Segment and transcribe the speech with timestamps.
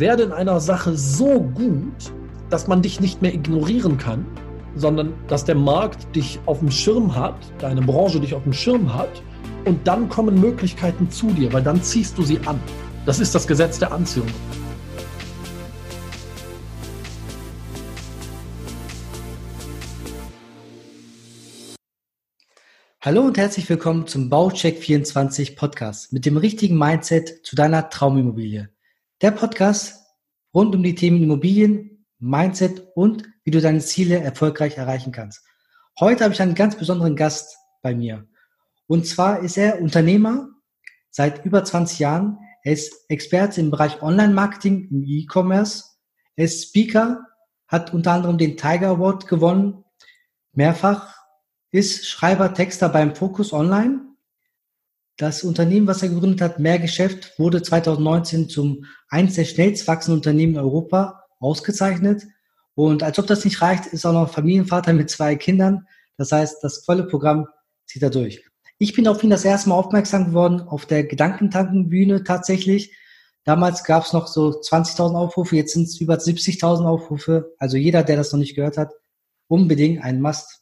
[0.00, 2.12] werde in einer Sache so gut,
[2.48, 4.24] dass man dich nicht mehr ignorieren kann,
[4.74, 8.94] sondern dass der Markt dich auf dem Schirm hat, deine Branche dich auf dem Schirm
[8.94, 9.22] hat
[9.66, 12.58] und dann kommen Möglichkeiten zu dir, weil dann ziehst du sie an.
[13.04, 14.28] Das ist das Gesetz der Anziehung.
[23.02, 28.70] Hallo und herzlich willkommen zum Baucheck 24 Podcast mit dem richtigen Mindset zu deiner Traumimmobilie.
[29.22, 30.06] Der Podcast
[30.54, 35.44] rund um die Themen Immobilien, Mindset und wie du deine Ziele erfolgreich erreichen kannst.
[35.98, 38.26] Heute habe ich einen ganz besonderen Gast bei mir.
[38.86, 40.48] Und zwar ist er Unternehmer
[41.10, 42.38] seit über 20 Jahren.
[42.62, 45.84] Er ist Experte im Bereich Online-Marketing im E-Commerce.
[46.36, 47.26] Er ist Speaker,
[47.68, 49.84] hat unter anderem den Tiger Award gewonnen,
[50.52, 51.14] mehrfach
[51.70, 54.00] ist Schreiber, Texter beim Focus Online.
[55.20, 60.54] Das Unternehmen, was er gegründet hat, Mehrgeschäft, wurde 2019 zum eins der schnellst wachsenden Unternehmen
[60.54, 62.22] in Europa ausgezeichnet.
[62.74, 65.86] Und als ob das nicht reicht, ist auch noch Familienvater mit zwei Kindern.
[66.16, 67.46] Das heißt, das volle Programm
[67.84, 68.42] zieht er durch.
[68.78, 72.96] Ich bin auf ihn das erste Mal aufmerksam geworden auf der Gedankentankenbühne tatsächlich.
[73.44, 77.52] Damals gab es noch so 20.000 Aufrufe, jetzt sind es über 70.000 Aufrufe.
[77.58, 78.94] Also jeder, der das noch nicht gehört hat,
[79.48, 80.60] unbedingt ein Must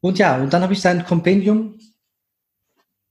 [0.00, 1.80] und ja, und dann habe ich sein Kompendium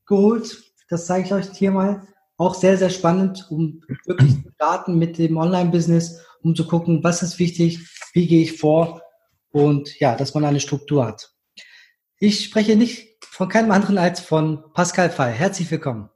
[0.05, 0.63] geholt.
[0.89, 2.07] Das zeige ich euch hier mal.
[2.37, 7.23] Auch sehr, sehr spannend, um wirklich zu starten mit dem Online-Business, um zu gucken, was
[7.23, 7.79] ist wichtig,
[8.13, 9.01] wie gehe ich vor
[9.51, 11.31] und ja, dass man eine Struktur hat.
[12.19, 15.33] Ich spreche nicht von keinem anderen als von Pascal Fay.
[15.33, 16.09] Herzlich willkommen.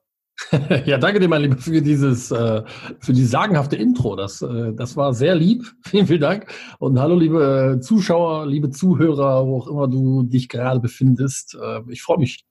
[0.85, 2.63] Ja, danke dir, mein Lieber, für dieses, äh,
[2.99, 4.15] für dieses sagenhafte Intro.
[4.15, 5.65] Das, äh, das war sehr lieb.
[5.85, 6.47] Vielen, vielen Dank.
[6.79, 11.55] Und hallo, liebe Zuschauer, liebe Zuhörer, wo auch immer du dich gerade befindest.
[11.61, 12.45] Äh, ich freue mich.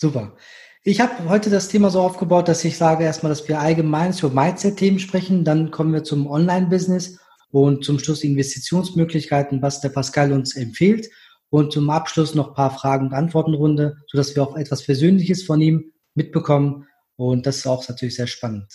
[0.00, 0.34] Super.
[0.82, 4.30] Ich habe heute das Thema so aufgebaut, dass ich sage erstmal, dass wir allgemein über
[4.30, 5.44] Mindset-Themen sprechen.
[5.44, 7.18] Dann kommen wir zum Online-Business
[7.50, 11.10] und zum Schluss Investitionsmöglichkeiten, was der Pascal uns empfiehlt.
[11.50, 15.60] Und zum Abschluss noch ein paar Fragen- und Antwortenrunde, sodass wir auch etwas Persönliches von
[15.60, 16.86] ihm mitbekommen.
[17.16, 18.72] Und das ist auch natürlich sehr spannend.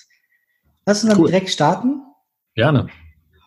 [0.86, 1.30] Lass uns dann cool.
[1.30, 2.04] direkt starten.
[2.54, 2.88] Gerne.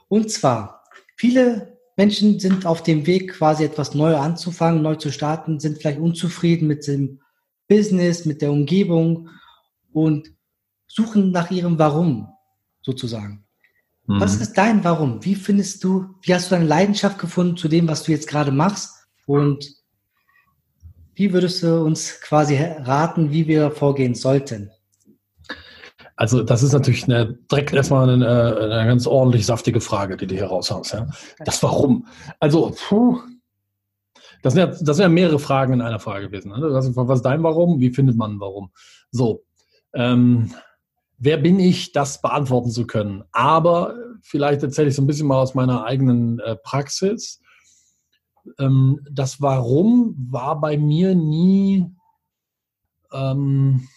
[0.09, 0.83] Und zwar,
[1.15, 6.01] viele Menschen sind auf dem Weg, quasi etwas neu anzufangen, neu zu starten, sind vielleicht
[6.01, 7.21] unzufrieden mit dem
[7.69, 9.29] Business, mit der Umgebung
[9.93, 10.33] und
[10.87, 12.29] suchen nach ihrem Warum
[12.83, 13.45] sozusagen.
[14.07, 14.21] Mhm.
[14.21, 15.25] Was ist dein Warum?
[15.25, 18.51] Wie findest du, wie hast du deine Leidenschaft gefunden zu dem, was du jetzt gerade
[18.51, 19.07] machst?
[19.27, 19.71] Und
[21.15, 24.71] wie würdest du uns quasi raten, wie wir vorgehen sollten?
[26.17, 30.35] Also das ist natürlich eine, direkt erstmal eine, eine ganz ordentlich saftige Frage, die du
[30.35, 30.93] hier raushaust.
[30.93, 31.07] Ja?
[31.45, 32.07] Das Warum.
[32.41, 33.21] Also, puh,
[34.43, 36.51] das sind, ja, das sind ja mehrere Fragen in einer Frage gewesen.
[36.51, 36.59] Ne?
[36.61, 37.81] Was ist dein Warum?
[37.81, 38.71] Wie findet man Warum?
[39.11, 39.45] So,
[39.95, 40.53] ähm,
[41.19, 43.25] wer bin ich, das beantworten zu können?
[43.33, 47.41] Aber vielleicht erzähle ich so ein bisschen mal aus meiner eigenen äh, Praxis
[48.59, 51.87] ähm, das Warum war bei mir nie,
[53.13, 53.89] ähm,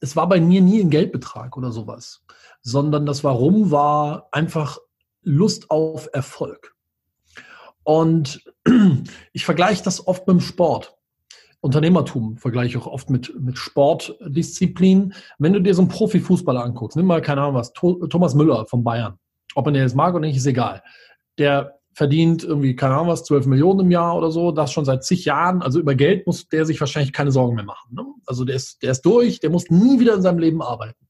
[0.00, 2.24] es war bei mir nie ein Geldbetrag oder sowas,
[2.62, 4.78] sondern das Warum war einfach
[5.22, 6.74] Lust auf Erfolg.
[7.82, 8.44] Und
[9.32, 10.96] ich vergleiche das oft mit dem Sport.
[11.60, 15.12] Unternehmertum vergleiche ich auch oft mit, mit Sportdisziplin.
[15.38, 18.82] Wenn du dir so einen Profifußballer anguckst, nimm mal, keine Ahnung was, Thomas Müller von
[18.82, 19.18] Bayern.
[19.54, 20.82] Ob man den jetzt mag oder nicht, ist egal.
[21.38, 25.04] Der verdient irgendwie, keine Ahnung was, 12 Millionen im Jahr oder so, das schon seit
[25.04, 25.60] zig Jahren.
[25.60, 27.94] Also über Geld muss der sich wahrscheinlich keine Sorgen mehr machen.
[27.94, 28.06] Ne?
[28.26, 31.06] Also der ist, der ist durch, der muss nie wieder in seinem Leben arbeiten.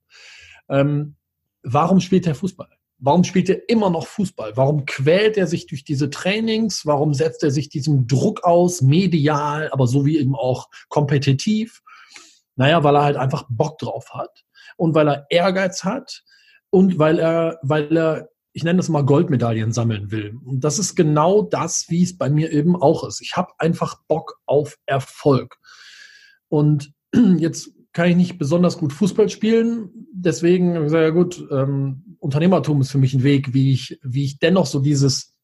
[0.69, 1.17] Ähm,
[1.63, 2.69] warum spielt er Fußball?
[3.01, 4.57] Warum spielt er immer noch Fußball?
[4.57, 6.85] Warum quält er sich durch diese Trainings?
[6.85, 11.81] Warum setzt er sich diesem Druck aus, medial, aber so wie eben auch kompetitiv?
[12.57, 14.45] Naja, weil er halt einfach Bock drauf hat
[14.77, 16.23] und weil er Ehrgeiz hat
[16.69, 20.37] und weil er, weil er ich nenne das mal Goldmedaillen sammeln will.
[20.45, 23.21] Und das ist genau das, wie es bei mir eben auch ist.
[23.21, 25.57] Ich habe einfach Bock auf Erfolg.
[26.49, 26.93] Und
[27.39, 29.91] jetzt kann ich nicht besonders gut Fußball spielen.
[30.13, 34.39] Deswegen sage ja gut, ähm, Unternehmertum ist für mich ein Weg, wie ich, wie ich
[34.39, 35.35] dennoch so dieses,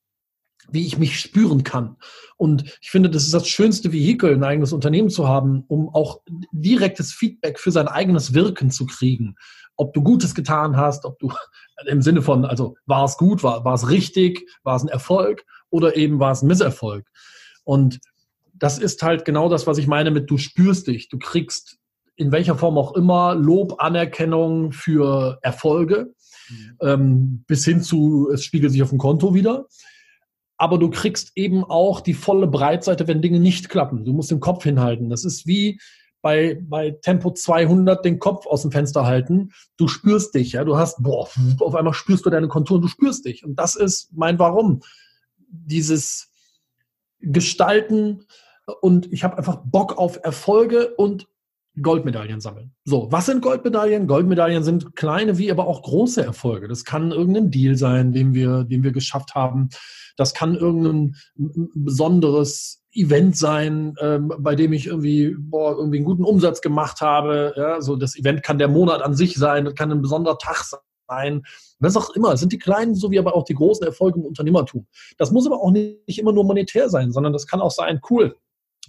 [0.70, 1.96] wie ich mich spüren kann.
[2.36, 6.22] Und ich finde, das ist das schönste Vehikel, ein eigenes Unternehmen zu haben, um auch
[6.52, 9.36] direktes Feedback für sein eigenes Wirken zu kriegen
[9.76, 11.32] ob du Gutes getan hast, ob du
[11.86, 15.44] im Sinne von, also war es gut, war, war es richtig, war es ein Erfolg
[15.70, 17.06] oder eben war es ein Misserfolg.
[17.64, 18.00] Und
[18.54, 21.08] das ist halt genau das, was ich meine mit du spürst dich.
[21.08, 21.78] Du kriegst
[22.16, 26.14] in welcher Form auch immer Lob, Anerkennung für Erfolge,
[26.48, 26.76] mhm.
[26.80, 29.66] ähm, bis hin zu, es spiegelt sich auf dem Konto wieder.
[30.58, 34.06] Aber du kriegst eben auch die volle Breitseite, wenn Dinge nicht klappen.
[34.06, 35.10] Du musst den Kopf hinhalten.
[35.10, 35.78] Das ist wie,
[36.26, 39.52] bei, bei Tempo 200 den Kopf aus dem Fenster halten.
[39.76, 40.64] Du spürst dich, ja.
[40.64, 41.28] Du hast, boah,
[41.60, 43.44] auf einmal spürst du deine Konturen, du spürst dich.
[43.44, 44.80] Und das ist mein Warum.
[45.48, 46.32] Dieses
[47.20, 48.24] Gestalten
[48.80, 51.28] und ich habe einfach Bock auf Erfolge und
[51.82, 52.72] Goldmedaillen sammeln.
[52.84, 54.06] So, was sind Goldmedaillen?
[54.06, 56.68] Goldmedaillen sind kleine wie aber auch große Erfolge.
[56.68, 59.68] Das kann irgendein Deal sein, den wir, den wir geschafft haben.
[60.16, 61.16] Das kann irgendein
[61.74, 67.52] besonderes Event sein, ähm, bei dem ich irgendwie, boah, irgendwie einen guten Umsatz gemacht habe.
[67.56, 70.64] Ja, so das Event kann der Monat an sich sein, das kann ein besonderer Tag
[71.08, 71.42] sein.
[71.78, 72.32] Was auch immer.
[72.32, 74.86] Es sind die kleinen sowie aber auch die großen Erfolge im Unternehmertum.
[75.18, 78.34] Das muss aber auch nicht immer nur monetär sein, sondern das kann auch sein, cool,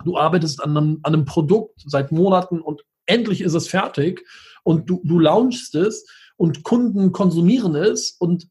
[0.04, 4.26] du arbeitest an einem, an einem Produkt seit Monaten und endlich ist es fertig
[4.64, 6.06] und du, du launchst es
[6.36, 8.48] und Kunden konsumieren es und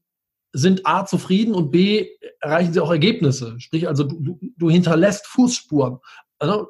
[0.52, 2.08] sind A zufrieden und B
[2.40, 3.56] erreichen sie auch Ergebnisse.
[3.58, 5.98] Sprich, also du, du hinterlässt Fußspuren.
[6.38, 6.68] Also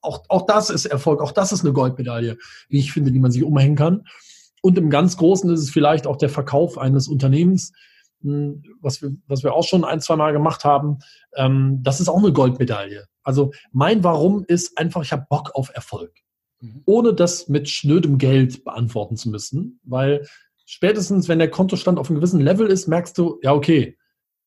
[0.00, 2.38] auch, auch das ist Erfolg, auch das ist eine Goldmedaille,
[2.68, 4.04] wie ich finde, die man sich umhängen kann.
[4.60, 7.72] Und im ganz Großen ist es vielleicht auch der Verkauf eines Unternehmens,
[8.22, 10.98] hm, was wir, was wir auch schon ein, zwei Mal gemacht haben.
[11.36, 13.06] Ähm, das ist auch eine Goldmedaille.
[13.28, 16.14] Also mein Warum ist einfach, ich habe Bock auf Erfolg.
[16.60, 16.80] Mhm.
[16.86, 20.26] Ohne das mit schnödem Geld beantworten zu müssen, weil
[20.64, 23.98] spätestens, wenn der Kontostand auf einem gewissen Level ist, merkst du, ja, okay,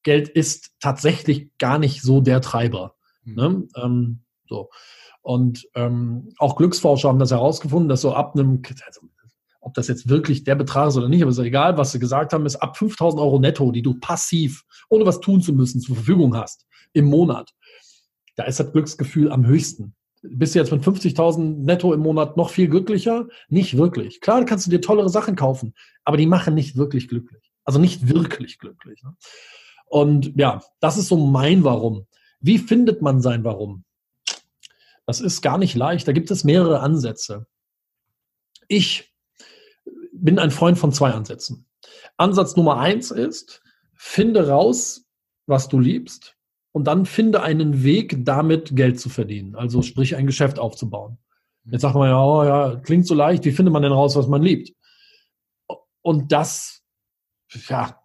[0.01, 2.95] Geld ist tatsächlich gar nicht so der Treiber.
[3.23, 3.35] Mhm.
[3.35, 3.67] Ne?
[3.75, 4.71] Ähm, so.
[5.21, 9.01] Und ähm, auch Glücksforscher haben das herausgefunden, dass so ab einem, also,
[9.59, 12.33] ob das jetzt wirklich der Betrag ist oder nicht, aber ist egal, was sie gesagt
[12.33, 15.97] haben, ist ab 5000 Euro netto, die du passiv, ohne was tun zu müssen, zur
[15.97, 17.53] Verfügung hast im Monat,
[18.35, 19.95] da ist das Glücksgefühl am höchsten.
[20.23, 23.27] Bist du jetzt mit 50.000 netto im Monat noch viel glücklicher?
[23.49, 24.21] Nicht wirklich.
[24.21, 25.73] Klar, kannst du dir tollere Sachen kaufen,
[26.03, 27.51] aber die machen nicht wirklich glücklich.
[27.63, 29.01] Also nicht wirklich glücklich.
[29.03, 29.15] Ne?
[29.87, 32.07] Und ja, das ist so mein Warum.
[32.39, 33.83] Wie findet man sein Warum?
[35.05, 36.07] Das ist gar nicht leicht.
[36.07, 37.47] Da gibt es mehrere Ansätze.
[38.67, 39.11] Ich
[40.13, 41.67] bin ein Freund von zwei Ansätzen.
[42.17, 43.63] Ansatz Nummer eins ist,
[43.95, 45.05] finde raus,
[45.47, 46.37] was du liebst
[46.71, 49.55] und dann finde einen Weg, damit Geld zu verdienen.
[49.55, 51.17] Also sprich, ein Geschäft aufzubauen.
[51.65, 54.27] Jetzt sagt man ja, oh ja, klingt so leicht, wie findet man denn raus, was
[54.27, 54.73] man liebt?
[56.01, 56.81] Und das,
[57.67, 58.01] ja,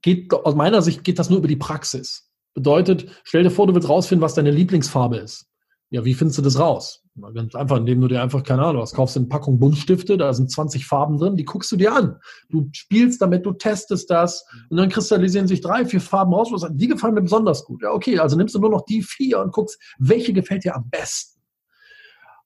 [0.00, 2.30] geht, aus meiner Sicht geht das nur über die Praxis.
[2.54, 5.46] Bedeutet, stell dir vor, du willst rausfinden, was deine Lieblingsfarbe ist.
[5.94, 7.04] Ja, wie findest du das raus?
[7.34, 10.50] Ganz einfach, indem du dir einfach, keine Ahnung, was kaufst eine Packung Buntstifte, da sind
[10.50, 12.18] 20 Farben drin, die guckst du dir an.
[12.48, 16.66] Du spielst damit, du testest das und dann kristallisieren sich drei, vier Farben raus, was
[16.72, 17.80] die gefallen mir besonders gut.
[17.82, 20.90] Ja, okay, also nimmst du nur noch die vier und guckst, welche gefällt dir am
[20.90, 21.40] besten.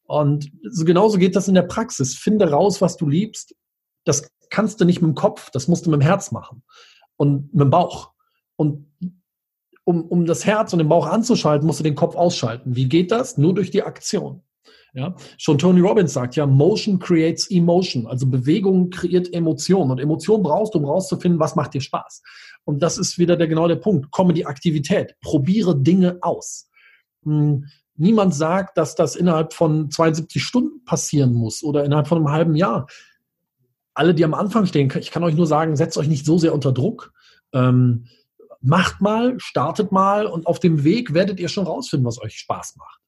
[0.02, 2.16] Und so genauso geht das in der Praxis.
[2.16, 3.54] Finde raus, was du liebst.
[4.04, 6.62] Das kannst du nicht mit dem Kopf, das musst du mit dem Herz machen
[7.16, 8.10] und mit dem Bauch.
[8.56, 8.92] Und
[9.88, 12.76] um, um das Herz und den Bauch anzuschalten, musst du den Kopf ausschalten.
[12.76, 13.38] Wie geht das?
[13.38, 14.42] Nur durch die Aktion.
[14.92, 18.06] Ja, schon Tony Robbins sagt ja, Motion creates emotion.
[18.06, 19.90] Also Bewegung kreiert Emotion.
[19.90, 22.22] Und Emotion brauchst du, um rauszufinden, was macht dir Spaß.
[22.64, 24.10] Und das ist wieder der, genau der Punkt.
[24.10, 25.14] Komme die Aktivität.
[25.22, 26.68] Probiere Dinge aus.
[27.24, 27.64] Hm,
[27.96, 32.56] niemand sagt, dass das innerhalb von 72 Stunden passieren muss oder innerhalb von einem halben
[32.56, 32.88] Jahr.
[33.94, 36.52] Alle, die am Anfang stehen, ich kann euch nur sagen, setzt euch nicht so sehr
[36.52, 37.14] unter Druck.
[37.54, 38.04] Ähm,
[38.60, 42.76] macht mal, startet mal und auf dem Weg werdet ihr schon rausfinden, was euch Spaß
[42.76, 43.00] macht.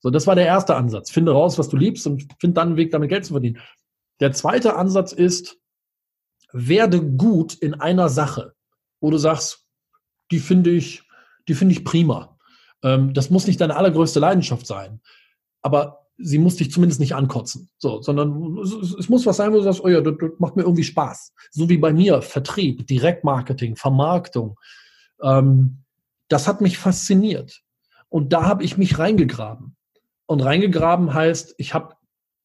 [0.00, 1.10] So, das war der erste Ansatz.
[1.10, 3.58] Finde raus, was du liebst und find dann einen Weg, damit Geld zu verdienen.
[4.20, 5.58] Der zweite Ansatz ist,
[6.52, 8.54] werde gut in einer Sache,
[9.00, 9.66] wo du sagst,
[10.30, 11.02] die finde ich,
[11.46, 12.38] die finde ich prima.
[12.82, 15.00] Ähm, das muss nicht deine allergrößte Leidenschaft sein,
[15.62, 17.70] aber sie muss dich zumindest nicht ankotzen.
[17.78, 20.62] So, sondern es, muss was sein, wo du sagst, oh ja, das, das macht mir
[20.62, 21.32] irgendwie Spaß.
[21.50, 24.58] So wie bei mir, Vertrieb, Direktmarketing, Vermarktung,
[25.22, 25.84] ähm,
[26.28, 27.62] das hat mich fasziniert.
[28.08, 29.76] Und da habe ich mich reingegraben.
[30.26, 31.94] Und reingegraben heißt, ich habe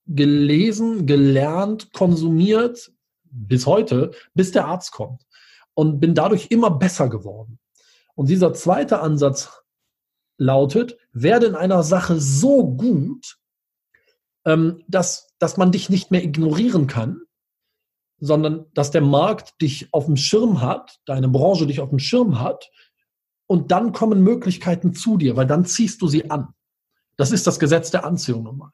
[0.06, 2.92] gelesen, gelernt, konsumiert
[3.24, 5.26] bis heute, bis der Arzt kommt.
[5.74, 7.60] Und bin dadurch immer besser geworden.
[8.16, 9.64] Und dieser zweite Ansatz
[10.38, 13.38] lautet, werde in einer Sache so gut,
[14.46, 17.22] ähm, dass, dass man dich nicht mehr ignorieren kann,
[18.26, 22.40] sondern dass der Markt dich auf dem Schirm hat, deine Branche dich auf dem Schirm
[22.40, 22.72] hat
[23.48, 26.48] und dann kommen Möglichkeiten zu dir, weil dann ziehst du sie an.
[27.18, 28.72] Das ist das Gesetz der Anziehung nochmal.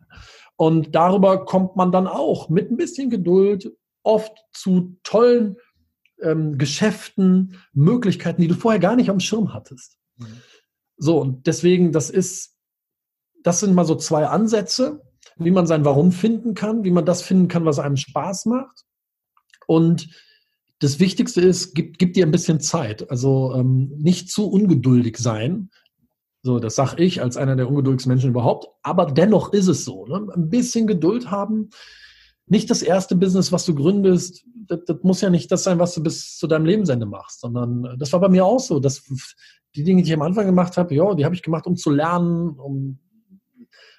[0.55, 5.57] Und darüber kommt man dann auch mit ein bisschen Geduld oft zu tollen
[6.21, 9.97] ähm, Geschäften, Möglichkeiten, die du vorher gar nicht am Schirm hattest.
[10.17, 10.27] Mhm.
[10.97, 12.55] So, und deswegen, das ist,
[13.41, 15.01] das sind mal so zwei Ansätze,
[15.37, 18.85] wie man sein Warum finden kann, wie man das finden kann, was einem Spaß macht.
[19.69, 20.09] Und
[20.79, 23.11] das Wichtigste ist, gib, gib dir ein bisschen Zeit.
[23.11, 25.69] Also ähm, nicht zu ungeduldig sein.
[26.41, 28.67] So, das sage ich als einer der ungeduldigsten Menschen überhaupt.
[28.81, 30.07] Aber dennoch ist es so.
[30.07, 30.27] Ne?
[30.33, 31.69] Ein bisschen Geduld haben.
[32.47, 35.93] Nicht das erste Business, was du gründest, das, das, muss ja nicht das sein, was
[35.93, 38.79] du bis zu deinem Lebensende machst, sondern das war bei mir auch so.
[38.79, 39.03] Dass
[39.75, 41.91] die Dinge, die ich am Anfang gemacht habe, ja, die habe ich gemacht, um zu
[41.91, 42.97] lernen, um,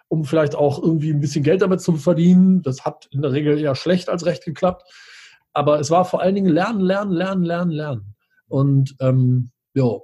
[0.08, 2.62] um vielleicht auch irgendwie ein bisschen Geld damit zu verdienen.
[2.62, 4.82] Das hat in der Regel eher schlecht als recht geklappt.
[5.52, 8.14] Aber es war vor allen Dingen Lernen, Lernen, Lernen, Lernen, Lernen.
[8.48, 9.98] Und ähm, ja,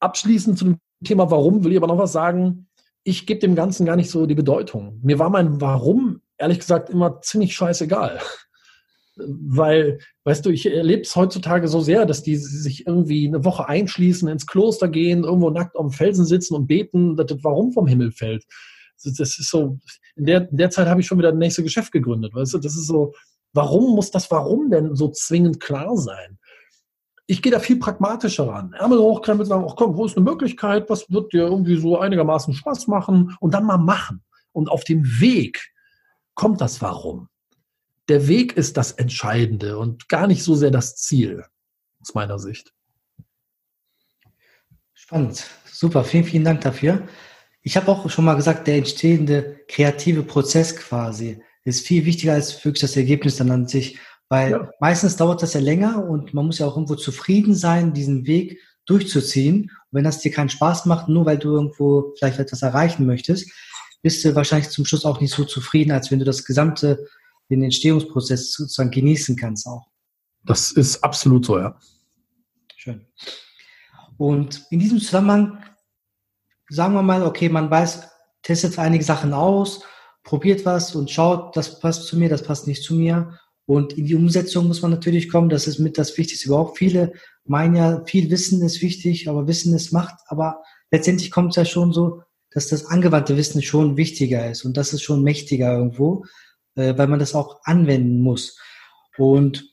[0.00, 2.68] abschließend zu dem Thema Warum will ich aber noch was sagen.
[3.04, 5.00] Ich gebe dem Ganzen gar nicht so die Bedeutung.
[5.02, 8.18] Mir war mein Warum, ehrlich gesagt, immer ziemlich scheißegal.
[9.16, 13.66] Weil, weißt du, ich erlebe es heutzutage so sehr, dass die sich irgendwie eine Woche
[13.66, 17.72] einschließen, ins Kloster gehen, irgendwo nackt auf dem Felsen sitzen und beten, dass das Warum
[17.72, 18.44] vom Himmel fällt.
[19.02, 19.78] Das ist so,
[20.16, 22.58] in der, in der Zeit habe ich schon wieder das nächste Geschäft gegründet, weißt du,
[22.58, 23.14] das ist so,
[23.52, 26.38] warum muss das Warum denn so zwingend klar sein?
[27.26, 28.72] ich gehe da viel pragmatischer ran.
[28.72, 32.54] Ärmel hochkrempeln, sagen, ach komm, wo ist eine Möglichkeit, was wird dir irgendwie so einigermaßen
[32.54, 34.22] Spaß machen und dann mal machen.
[34.52, 35.72] Und auf dem Weg
[36.34, 37.28] kommt das Warum.
[38.08, 41.44] Der Weg ist das Entscheidende und gar nicht so sehr das Ziel,
[42.00, 42.72] aus meiner Sicht.
[44.94, 45.44] Spannend.
[45.66, 47.06] Super, vielen, vielen Dank dafür.
[47.60, 52.64] Ich habe auch schon mal gesagt, der entstehende kreative Prozess quasi ist viel wichtiger als
[52.64, 53.98] wirklich das Ergebnis dann an sich.
[54.28, 54.70] Weil ja.
[54.80, 58.60] meistens dauert das ja länger und man muss ja auch irgendwo zufrieden sein, diesen Weg
[58.86, 59.62] durchzuziehen.
[59.62, 63.50] Und wenn das dir keinen Spaß macht, nur weil du irgendwo vielleicht etwas erreichen möchtest,
[64.02, 67.06] bist du wahrscheinlich zum Schluss auch nicht so zufrieden, als wenn du das gesamte,
[67.50, 69.86] den Entstehungsprozess sozusagen genießen kannst auch.
[70.44, 71.78] Das ist absolut so, ja.
[72.76, 73.06] Schön.
[74.16, 75.62] Und in diesem Zusammenhang
[76.68, 78.08] sagen wir mal, okay, man weiß,
[78.42, 79.82] testet einige Sachen aus,
[80.26, 84.06] probiert was und schaut, das passt zu mir, das passt nicht zu mir und in
[84.06, 85.48] die Umsetzung muss man natürlich kommen.
[85.48, 86.78] Das ist mit das Wichtigste überhaupt.
[86.78, 87.12] Viele
[87.44, 90.18] meinen ja, viel Wissen ist wichtig, aber Wissen ist Macht.
[90.26, 94.76] Aber letztendlich kommt es ja schon so, dass das angewandte Wissen schon wichtiger ist und
[94.76, 96.24] das ist schon mächtiger irgendwo,
[96.74, 98.58] äh, weil man das auch anwenden muss.
[99.16, 99.72] Und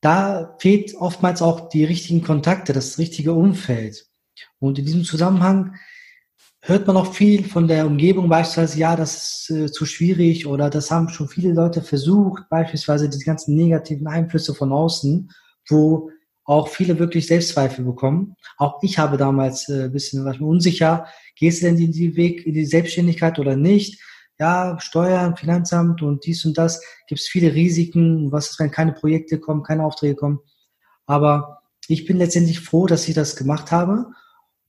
[0.00, 4.06] da fehlt oftmals auch die richtigen Kontakte, das richtige Umfeld.
[4.58, 5.74] Und in diesem Zusammenhang
[6.62, 10.68] hört man auch viel von der Umgebung beispielsweise, ja, das ist äh, zu schwierig oder
[10.70, 15.30] das haben schon viele Leute versucht, beispielsweise die ganzen negativen Einflüsse von außen,
[15.68, 16.10] wo
[16.44, 18.34] auch viele wirklich Selbstzweifel bekommen.
[18.58, 22.46] Auch ich habe damals äh, ein bisschen was unsicher, gehst du denn in die Weg
[22.46, 24.00] in die Selbstständigkeit oder nicht?
[24.38, 28.92] Ja, Steuern, Finanzamt und dies und das, gibt es viele Risiken, was ist, wenn keine
[28.92, 30.40] Projekte kommen, keine Aufträge kommen.
[31.06, 34.06] Aber ich bin letztendlich froh, dass ich das gemacht habe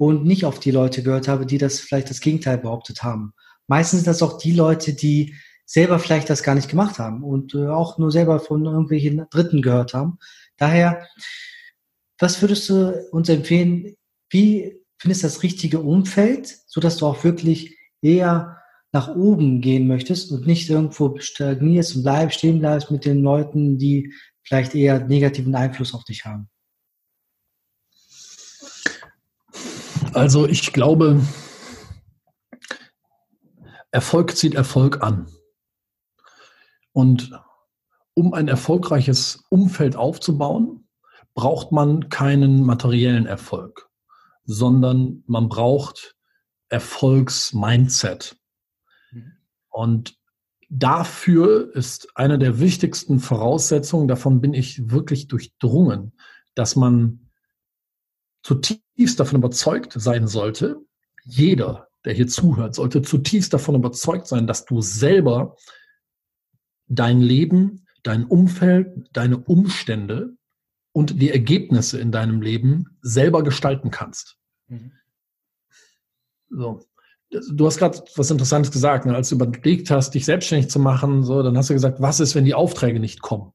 [0.02, 3.34] und nicht auf die Leute gehört habe, die das vielleicht das Gegenteil behauptet haben.
[3.68, 7.54] Meistens sind das auch die Leute, die selber vielleicht das gar nicht gemacht haben und
[7.54, 10.18] äh, auch nur selber von irgendwelchen Dritten gehört haben.
[10.58, 11.06] Daher,
[12.18, 13.96] was würdest du uns empfehlen?
[14.32, 18.58] Wie findest du das richtige Umfeld, so dass du auch wirklich eher
[18.92, 23.78] nach oben gehen möchtest und nicht irgendwo stagnierst und bleibst, stehen bleibst mit den Leuten,
[23.78, 26.50] die vielleicht eher negativen Einfluss auf dich haben?
[30.14, 31.22] Also ich glaube,
[33.92, 35.28] Erfolg zieht Erfolg an.
[36.92, 37.32] Und
[38.14, 40.88] um ein erfolgreiches Umfeld aufzubauen,
[41.34, 43.90] braucht man keinen materiellen Erfolg,
[44.44, 46.18] sondern man braucht
[46.68, 48.36] Erfolgsmindset.
[49.70, 50.18] Und
[50.70, 56.12] dafür ist eine der wichtigsten Voraussetzungen, davon bin ich wirklich durchdrungen,
[56.54, 57.21] dass man
[58.44, 60.78] zutiefst davon überzeugt sein sollte,
[61.24, 65.56] jeder, der hier zuhört, sollte zutiefst davon überzeugt sein, dass du selber
[66.88, 70.36] dein Leben, dein Umfeld, deine Umstände
[70.92, 74.38] und die Ergebnisse in deinem Leben selber gestalten kannst.
[74.68, 74.92] Mhm.
[76.50, 76.86] So.
[77.30, 79.16] Du hast gerade was Interessantes gesagt, ne?
[79.16, 82.36] als du überlegt hast, dich selbstständig zu machen, so, dann hast du gesagt, was ist,
[82.36, 83.54] wenn die Aufträge nicht kommen?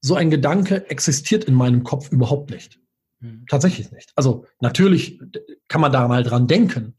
[0.00, 2.81] So ein Gedanke existiert in meinem Kopf überhaupt nicht.
[3.22, 3.46] Mhm.
[3.48, 4.12] Tatsächlich nicht.
[4.16, 5.20] Also natürlich
[5.68, 6.98] kann man da mal dran denken.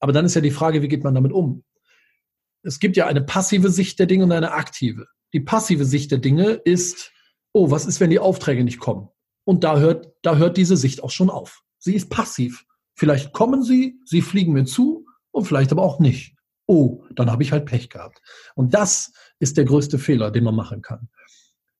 [0.00, 1.62] Aber dann ist ja die Frage, wie geht man damit um?
[2.62, 5.06] Es gibt ja eine passive Sicht der Dinge und eine aktive.
[5.32, 7.12] Die passive Sicht der Dinge ist,
[7.52, 9.08] oh, was ist, wenn die Aufträge nicht kommen?
[9.44, 11.62] Und da hört, da hört diese Sicht auch schon auf.
[11.78, 12.64] Sie ist passiv.
[12.94, 16.34] Vielleicht kommen sie, sie fliegen mir zu und vielleicht aber auch nicht.
[16.66, 18.20] Oh, dann habe ich halt Pech gehabt.
[18.54, 21.08] Und das ist der größte Fehler, den man machen kann.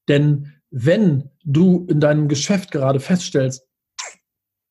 [0.09, 3.67] Denn wenn du in deinem Geschäft gerade feststellst,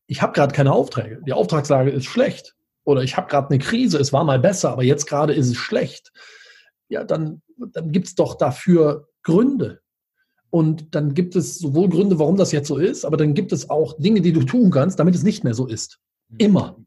[0.10, 4.00] ich habe gerade keine Aufträge, die Auftragslage ist schlecht oder ich habe gerade eine Krise,
[4.00, 6.12] es war mal besser, aber jetzt gerade ist es schlecht,
[6.90, 9.82] ja, dann, dann gibt es doch dafür Gründe.
[10.50, 13.70] Und dann gibt es sowohl Gründe, warum das jetzt so ist, aber dann gibt es
[13.70, 16.00] auch Dinge, die du tun kannst, damit es nicht mehr so ist.
[16.30, 16.38] Mhm.
[16.40, 16.80] Immer.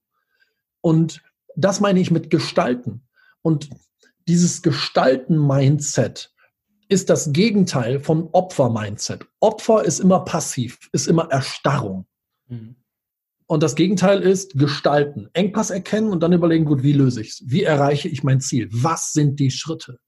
[0.81, 1.23] Und
[1.55, 3.07] das meine ich mit Gestalten.
[3.41, 3.71] Und
[4.26, 6.35] dieses Gestalten-Mindset
[6.88, 9.26] ist das Gegenteil von Opfer-Mindset.
[9.38, 12.07] Opfer ist immer passiv, ist immer Erstarrung.
[12.49, 12.81] Mhm.
[13.46, 15.28] Und das Gegenteil ist Gestalten.
[15.32, 17.42] Engpass erkennen und dann überlegen, gut, wie löse ich es?
[17.46, 18.68] Wie erreiche ich mein Ziel?
[18.72, 19.99] Was sind die Schritte?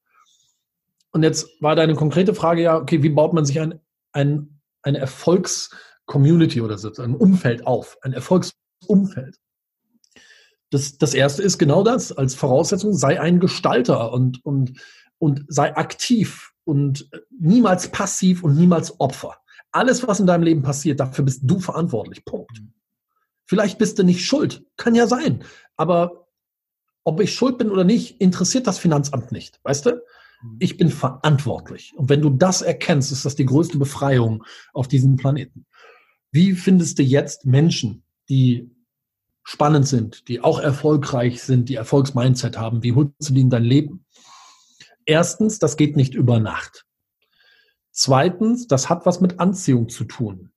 [1.12, 3.80] Und jetzt war deine konkrete Frage ja, okay, wie baut man sich ein,
[4.12, 9.36] ein, eine Erfolgs-Community oder so, ein Umfeld auf, ein Erfolgsumfeld?
[10.70, 14.80] Das, das erste ist genau das, als Voraussetzung, sei ein Gestalter und, und,
[15.18, 19.36] und sei aktiv und niemals passiv und niemals Opfer.
[19.70, 22.24] Alles, was in deinem Leben passiert, dafür bist du verantwortlich.
[22.24, 22.60] Punkt.
[23.46, 24.64] Vielleicht bist du nicht schuld.
[24.76, 25.44] Kann ja sein.
[25.76, 26.28] Aber
[27.04, 29.60] ob ich schuld bin oder nicht, interessiert das Finanzamt nicht.
[29.62, 30.02] Weißt du?
[30.58, 31.94] Ich bin verantwortlich.
[31.96, 35.66] Und wenn du das erkennst, ist das die größte Befreiung auf diesem Planeten.
[36.32, 38.70] Wie findest du jetzt Menschen, die
[39.42, 42.82] spannend sind, die auch erfolgreich sind, die Erfolgsmindset haben?
[42.82, 44.04] Wie holst du die in dein Leben?
[45.06, 46.86] Erstens, das geht nicht über Nacht.
[47.90, 50.50] Zweitens, das hat was mit Anziehung zu tun.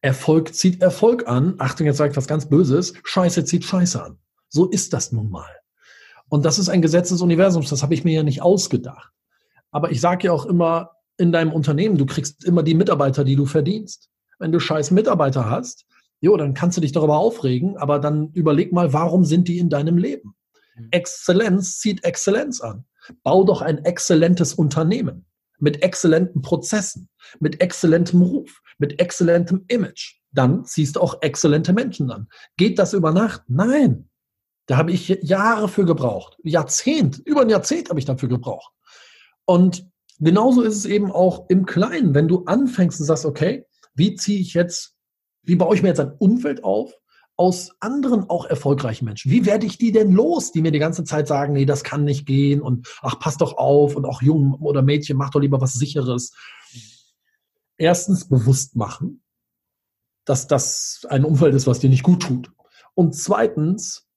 [0.00, 1.54] Erfolg zieht Erfolg an.
[1.58, 2.94] Achtung, jetzt sage ich was ganz Böses.
[3.04, 4.18] Scheiße zieht Scheiße an.
[4.48, 5.48] So ist das nun mal.
[6.28, 7.70] Und das ist ein Gesetz des Universums.
[7.70, 9.12] Das habe ich mir ja nicht ausgedacht.
[9.70, 13.36] Aber ich sage ja auch immer in deinem Unternehmen, du kriegst immer die Mitarbeiter, die
[13.36, 14.08] du verdienst.
[14.38, 15.84] Wenn du scheiß Mitarbeiter hast,
[16.20, 19.68] jo, dann kannst du dich darüber aufregen, aber dann überleg mal, warum sind die in
[19.68, 20.34] deinem Leben?
[20.76, 20.88] Mhm.
[20.92, 22.84] Exzellenz zieht Exzellenz an.
[23.24, 25.26] Bau doch ein exzellentes Unternehmen
[25.58, 27.08] mit exzellenten Prozessen,
[27.40, 30.16] mit exzellentem Ruf, mit exzellentem Image.
[30.32, 32.28] Dann ziehst du auch exzellente Menschen an.
[32.56, 33.42] Geht das über Nacht?
[33.48, 34.08] Nein.
[34.66, 36.36] Da habe ich Jahre für gebraucht.
[36.42, 38.72] Jahrzehnt, über ein Jahrzehnt habe ich dafür gebraucht.
[39.46, 39.88] Und
[40.20, 44.40] genauso ist es eben auch im Kleinen, wenn du anfängst und sagst, okay, wie ziehe
[44.40, 44.94] ich jetzt,
[45.42, 46.92] wie baue ich mir jetzt ein Umfeld auf,
[47.38, 49.30] aus anderen auch erfolgreichen Menschen?
[49.30, 52.04] Wie werde ich die denn los, die mir die ganze Zeit sagen, nee, das kann
[52.04, 55.60] nicht gehen und ach, pass doch auf und auch Jungen oder Mädchen, mach doch lieber
[55.60, 56.34] was Sicheres.
[57.76, 59.22] Erstens bewusst machen,
[60.24, 62.50] dass das ein Umfeld ist, was dir nicht gut tut.
[62.94, 64.08] Und zweitens,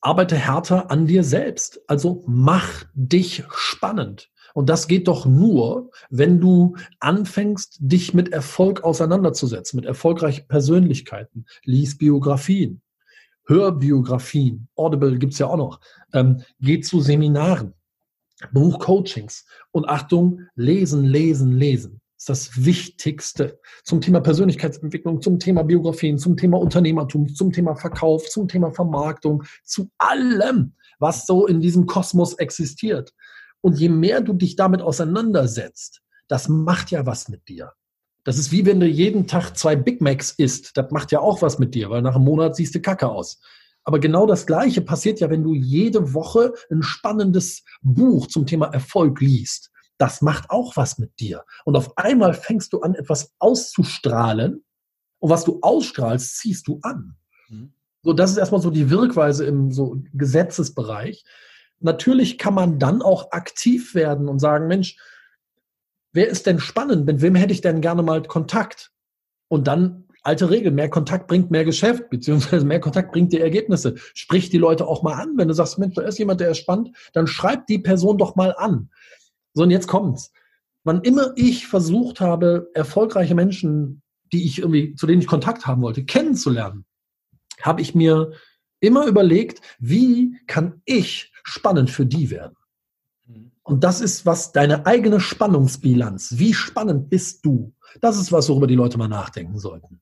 [0.00, 1.80] arbeite härter an dir selbst.
[1.88, 4.30] Also mach dich spannend.
[4.54, 11.46] Und das geht doch nur, wenn du anfängst, dich mit Erfolg auseinanderzusetzen, mit erfolgreichen Persönlichkeiten.
[11.64, 12.82] Lies Biografien,
[13.46, 14.68] hör Biografien.
[14.76, 15.80] Audible gibt's ja auch noch.
[16.12, 17.74] Ähm, geh zu Seminaren,
[18.52, 19.46] Buch Coachings.
[19.70, 26.36] Und Achtung, lesen, lesen, lesen ist das Wichtigste zum Thema Persönlichkeitsentwicklung, zum Thema Biografien, zum
[26.36, 32.34] Thema Unternehmertum, zum Thema Verkauf, zum Thema Vermarktung, zu allem, was so in diesem Kosmos
[32.34, 33.14] existiert.
[33.60, 37.72] Und je mehr du dich damit auseinandersetzt, das macht ja was mit dir.
[38.24, 40.76] Das ist wie wenn du jeden Tag zwei Big Macs isst.
[40.76, 43.40] Das macht ja auch was mit dir, weil nach einem Monat siehst du kacke aus.
[43.82, 48.66] Aber genau das Gleiche passiert ja, wenn du jede Woche ein spannendes Buch zum Thema
[48.66, 49.70] Erfolg liest.
[49.96, 51.44] Das macht auch was mit dir.
[51.64, 54.64] Und auf einmal fängst du an, etwas auszustrahlen.
[55.18, 57.16] Und was du ausstrahlst, ziehst du an.
[57.48, 57.72] Mhm.
[58.02, 61.24] So, das ist erstmal so die Wirkweise im so Gesetzesbereich
[61.80, 64.96] natürlich kann man dann auch aktiv werden und sagen, Mensch,
[66.12, 67.06] wer ist denn spannend?
[67.06, 68.92] Mit wem hätte ich denn gerne mal Kontakt?
[69.48, 73.94] Und dann alte Regel, mehr Kontakt bringt mehr Geschäft, beziehungsweise mehr Kontakt bringt dir Ergebnisse.
[74.14, 75.36] Sprich die Leute auch mal an.
[75.36, 78.36] Wenn du sagst, Mensch, da ist jemand, der ist spannend, dann schreib die Person doch
[78.36, 78.90] mal an.
[79.54, 80.32] So, und jetzt kommt's.
[80.84, 85.82] Wann immer ich versucht habe, erfolgreiche Menschen, die ich irgendwie, zu denen ich Kontakt haben
[85.82, 86.84] wollte, kennenzulernen,
[87.60, 88.32] habe ich mir
[88.80, 92.56] immer überlegt, wie kann ich spannend für die werden?
[93.26, 93.52] Mhm.
[93.62, 96.34] Und das ist was deine eigene Spannungsbilanz.
[96.36, 97.74] Wie spannend bist du?
[98.00, 100.00] Das ist was, worüber die Leute mal nachdenken sollten.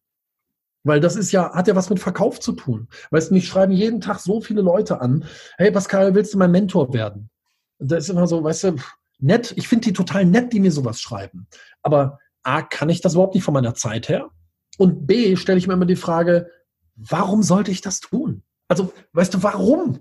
[0.85, 2.89] Weil das ist ja, hat ja was mit Verkauf zu tun.
[3.11, 5.25] Weißt du, mich schreiben jeden Tag so viele Leute an,
[5.57, 7.31] hey Pascal, willst du mein Mentor werden?
[7.79, 8.77] Und das ist immer so, weißt du,
[9.19, 11.47] nett, ich finde die total nett, die mir sowas schreiben.
[11.83, 14.31] Aber A, kann ich das überhaupt nicht von meiner Zeit her?
[14.79, 16.51] Und B, stelle ich mir immer die Frage,
[16.95, 18.43] warum sollte ich das tun?
[18.69, 19.99] Also, weißt du, warum?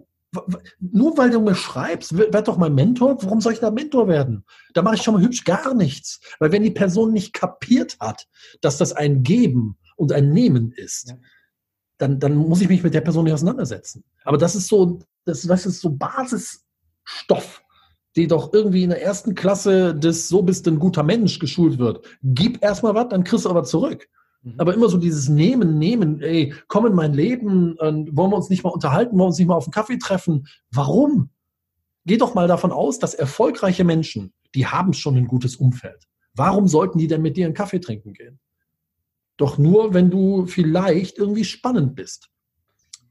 [0.79, 4.45] Nur weil du mir schreibst, werd doch mein Mentor, warum soll ich da Mentor werden?
[4.73, 6.19] Da mache ich schon mal hübsch gar nichts.
[6.39, 8.27] Weil wenn die Person nicht kapiert hat,
[8.61, 11.17] dass das ein Geben und ein Nehmen ist, ja.
[11.97, 14.03] dann, dann muss ich mich mit der Person nicht auseinandersetzen.
[14.23, 17.63] Aber das ist so, das, das ist so Basisstoff,
[18.15, 21.77] die doch irgendwie in der ersten Klasse des So bist du ein guter Mensch geschult
[21.77, 22.05] wird.
[22.23, 24.07] Gib erstmal was, dann kriegst du aber zurück.
[24.47, 24.53] Mhm.
[24.57, 28.63] Aber immer so dieses Nehmen, Nehmen, ey, komm in mein Leben, wollen wir uns nicht
[28.63, 30.47] mal unterhalten, wollen wir uns nicht mal auf einen Kaffee treffen.
[30.71, 31.29] Warum?
[32.05, 36.07] Geh doch mal davon aus, dass erfolgreiche Menschen, die haben schon ein gutes Umfeld.
[36.33, 38.39] Warum sollten die denn mit dir einen Kaffee trinken gehen?
[39.35, 42.29] Doch nur, wenn du vielleicht irgendwie spannend bist.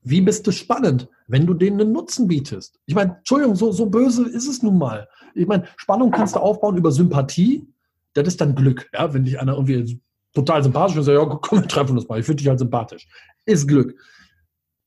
[0.03, 2.79] Wie bist du spannend, wenn du denen einen Nutzen bietest?
[2.87, 5.09] Ich meine, Entschuldigung, so, so böse ist es nun mal.
[5.35, 7.66] Ich meine, Spannung kannst du aufbauen über Sympathie.
[8.14, 8.88] Das ist dann Glück.
[8.94, 9.12] Ja?
[9.12, 10.01] Wenn dich einer irgendwie
[10.37, 12.20] total sympathisch ist, ja, komm, wir treffen uns mal.
[12.20, 13.09] Ich finde dich halt sympathisch.
[13.46, 13.99] Ist Glück.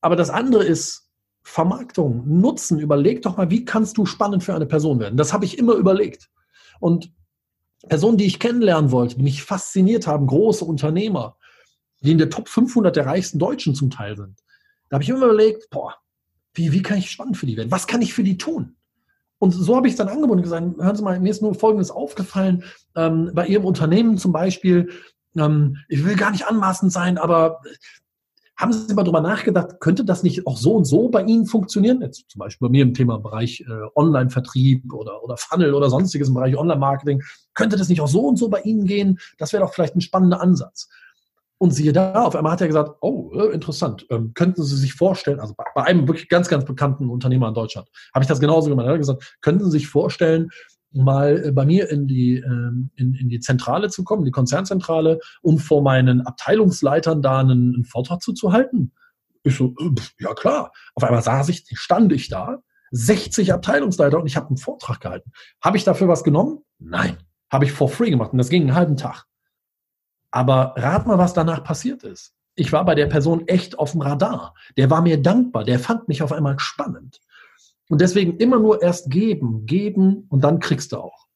[0.00, 1.10] Aber das andere ist
[1.42, 2.78] Vermarktung, Nutzen.
[2.78, 5.16] Überleg doch mal, wie kannst du spannend für eine Person werden?
[5.16, 6.30] Das habe ich immer überlegt.
[6.78, 7.12] Und
[7.88, 11.36] Personen, die ich kennenlernen wollte, die mich fasziniert haben, große Unternehmer,
[12.00, 14.38] die in der Top 500 der reichsten Deutschen zum Teil sind.
[14.88, 15.94] Da habe ich immer überlegt, boah,
[16.54, 17.70] wie, wie kann ich spannend für die werden?
[17.70, 18.76] Was kann ich für die tun?
[19.38, 21.54] Und so habe ich es dann angeboten und gesagt, hören Sie mal, mir ist nur
[21.54, 22.62] Folgendes aufgefallen,
[22.94, 24.90] ähm, bei Ihrem Unternehmen zum Beispiel,
[25.36, 27.60] ähm, ich will gar nicht anmaßend sein, aber
[28.60, 32.02] haben Sie mal darüber nachgedacht, könnte das nicht auch so und so bei Ihnen funktionieren?
[32.02, 36.28] Jetzt zum Beispiel bei mir im Thema Bereich äh, Online-Vertrieb oder, oder Funnel oder sonstiges
[36.28, 37.22] im Bereich Online-Marketing.
[37.54, 39.18] Könnte das nicht auch so und so bei Ihnen gehen?
[39.38, 40.90] Das wäre doch vielleicht ein spannender Ansatz.
[41.56, 44.92] Und siehe da, auf einmal hat er gesagt, oh, äh, interessant, ähm, könnten Sie sich
[44.92, 48.40] vorstellen, also bei, bei, einem wirklich ganz, ganz bekannten Unternehmer in Deutschland, habe ich das
[48.40, 48.86] genauso gemacht.
[48.86, 50.50] Er hat gesagt, könnten Sie sich vorstellen,
[50.92, 55.20] mal äh, bei mir in die, ähm, in, in die Zentrale zu kommen, die Konzernzentrale,
[55.42, 58.92] um vor meinen Abteilungsleitern da einen, einen Vortrag zuzuhalten?
[59.42, 60.72] Ich so, äh, ja klar.
[60.94, 65.32] Auf einmal saß ich, stand ich da, 60 Abteilungsleiter und ich habe einen Vortrag gehalten.
[65.62, 66.60] Habe ich dafür was genommen?
[66.78, 67.18] Nein.
[67.50, 69.26] Habe ich for free gemacht und das ging einen halben Tag.
[70.30, 72.34] Aber rat mal, was danach passiert ist.
[72.54, 74.54] Ich war bei der Person echt auf dem Radar.
[74.76, 75.64] Der war mir dankbar.
[75.64, 77.20] Der fand mich auf einmal spannend.
[77.90, 81.26] Und deswegen immer nur erst geben, geben und dann kriegst du auch.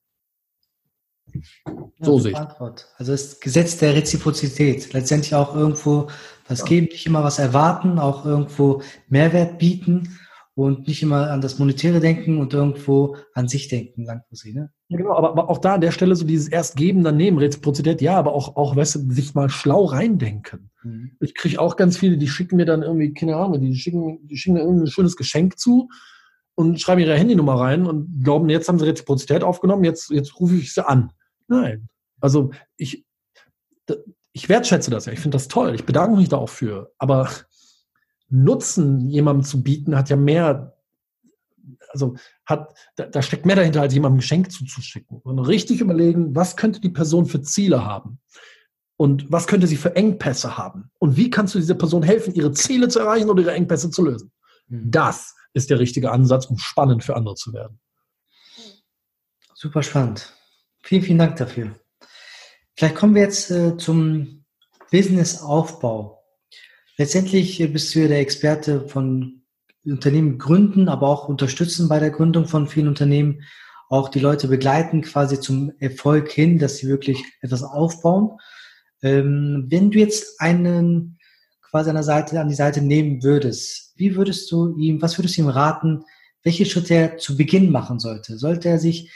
[1.98, 2.38] So ja, sehe ich.
[2.38, 2.88] Antwort.
[2.96, 4.92] Also das Gesetz der Reziprozität.
[4.92, 6.06] Letztendlich auch irgendwo
[6.46, 6.66] was ja.
[6.66, 10.16] geben, nicht immer was erwarten, auch irgendwo Mehrwert bieten
[10.54, 14.54] und nicht immer an das Monetäre denken und irgendwo an sich denken langfristig.
[14.54, 14.70] Ne?
[14.86, 17.38] Ja, genau, aber, aber, auch da an der Stelle so dieses erst geben, dann nehmen,
[17.38, 20.70] Reziprozität, ja, aber auch, auch weißt du, sich mal schlau reindenken.
[20.84, 21.16] Mhm.
[21.18, 24.36] Ich kriege auch ganz viele, die schicken mir dann irgendwie, keine Ahnung, die schicken, die
[24.36, 25.88] schicken mir irgendein schönes Geschenk zu
[26.54, 30.56] und schreiben ihre Handynummer rein und glauben, jetzt haben sie Reziprozität aufgenommen, jetzt, jetzt rufe
[30.56, 31.12] ich sie an.
[31.48, 31.88] Nein.
[32.20, 33.04] Also ich,
[34.32, 37.28] ich wertschätze das ja, ich finde das toll, ich bedanke mich da auch für, aber
[38.28, 40.76] Nutzen jemandem zu bieten, hat ja mehr,
[41.90, 45.18] also hat, da, da steckt mehr dahinter, als jemandem ein Geschenk zuzuschicken.
[45.18, 48.18] Und richtig überlegen, was könnte die Person für Ziele haben?
[48.96, 50.90] Und was könnte sie für Engpässe haben?
[50.98, 54.04] Und wie kannst du dieser Person helfen, ihre Ziele zu erreichen oder ihre Engpässe zu
[54.04, 54.32] lösen?
[54.68, 54.90] Mhm.
[54.90, 57.80] Das ist der richtige Ansatz, um spannend für andere zu werden.
[59.54, 60.32] Super spannend.
[60.82, 61.74] Vielen, vielen Dank dafür.
[62.76, 64.44] Vielleicht kommen wir jetzt äh, zum
[64.90, 66.22] Businessaufbau.
[66.98, 69.42] Letztendlich bist du ja der Experte von
[69.84, 73.42] Unternehmen gründen, aber auch unterstützen bei der Gründung von vielen Unternehmen,
[73.88, 78.38] auch die Leute begleiten quasi zum Erfolg hin, dass sie wirklich etwas aufbauen.
[79.02, 81.13] Ähm, wenn du jetzt einen
[81.74, 85.36] quasi an der Seite, an die Seite nehmen würdest, wie würdest du ihm, was würdest
[85.36, 86.04] du ihm raten,
[86.44, 88.38] welche Schritte er zu Beginn machen sollte?
[88.38, 89.10] Sollte er sich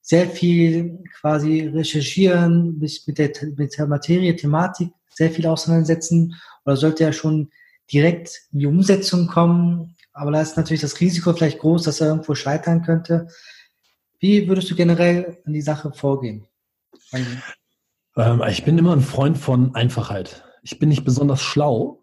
[0.00, 7.04] sehr viel quasi recherchieren, mit der, mit der Materie, Thematik sehr viel auseinandersetzen oder sollte
[7.04, 7.52] er schon
[7.92, 9.94] direkt in die Umsetzung kommen?
[10.12, 13.28] Aber da ist natürlich das Risiko vielleicht groß, dass er irgendwo scheitern könnte.
[14.18, 16.44] Wie würdest du generell an die Sache vorgehen?
[18.16, 20.42] Ähm, ich bin immer ein Freund von Einfachheit.
[20.62, 21.99] Ich bin nicht besonders schlau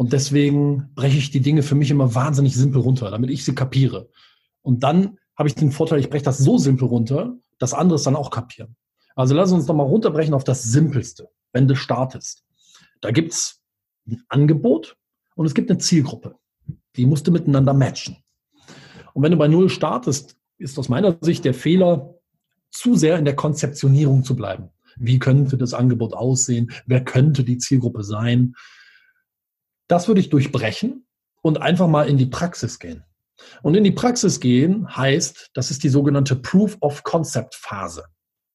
[0.00, 3.54] und deswegen breche ich die Dinge für mich immer wahnsinnig simpel runter, damit ich sie
[3.54, 4.08] kapiere.
[4.62, 8.04] Und dann habe ich den Vorteil, ich breche das so simpel runter, dass andere es
[8.04, 8.76] dann auch kapieren.
[9.14, 12.44] Also lass uns doch mal runterbrechen auf das Simpelste, wenn du startest.
[13.02, 13.60] Da gibt es
[14.08, 14.96] ein Angebot
[15.34, 16.36] und es gibt eine Zielgruppe.
[16.96, 18.16] Die musst du miteinander matchen.
[19.12, 22.14] Und wenn du bei Null startest, ist aus meiner Sicht der Fehler,
[22.70, 24.70] zu sehr in der Konzeptionierung zu bleiben.
[24.96, 26.70] Wie könnte das Angebot aussehen?
[26.86, 28.54] Wer könnte die Zielgruppe sein?
[29.90, 31.06] Das würde ich durchbrechen
[31.42, 33.04] und einfach mal in die Praxis gehen.
[33.62, 38.04] Und in die Praxis gehen heißt, das ist die sogenannte Proof of Concept Phase,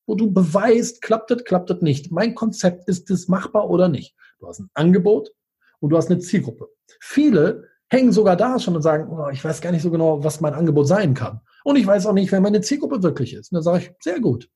[0.06, 2.12] wo du beweist, klappt es, klappt es nicht.
[2.12, 4.16] Mein Konzept ist es machbar oder nicht.
[4.40, 5.32] Du hast ein Angebot,
[5.80, 6.70] und du hast eine Zielgruppe.
[7.00, 10.42] Viele hängen sogar da schon und sagen, oh, ich weiß gar nicht so genau, was
[10.42, 11.42] mein Angebot sein kann.
[11.64, 13.52] Und ich weiß auch nicht, wer meine Zielgruppe wirklich ist.
[13.52, 14.50] Und dann sage ich, sehr gut.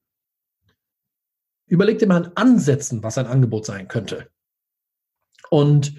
[1.67, 4.29] Überleg dir mal an Ansätzen, was ein Angebot sein könnte.
[5.51, 5.93] Und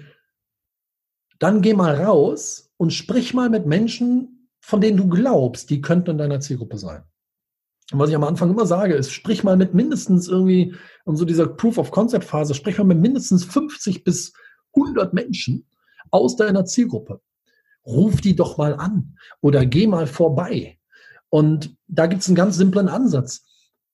[1.41, 6.11] dann geh mal raus und sprich mal mit Menschen, von denen du glaubst, die könnten
[6.11, 7.03] in deiner Zielgruppe sein.
[7.91, 11.25] Und was ich am Anfang immer sage, ist, sprich mal mit mindestens irgendwie, und so
[11.25, 14.33] dieser Proof of Concept Phase, sprich mal mit mindestens 50 bis
[14.75, 15.65] 100 Menschen
[16.11, 17.21] aus deiner Zielgruppe.
[17.87, 20.77] Ruf die doch mal an oder geh mal vorbei.
[21.29, 23.45] Und da gibt es einen ganz simplen Ansatz.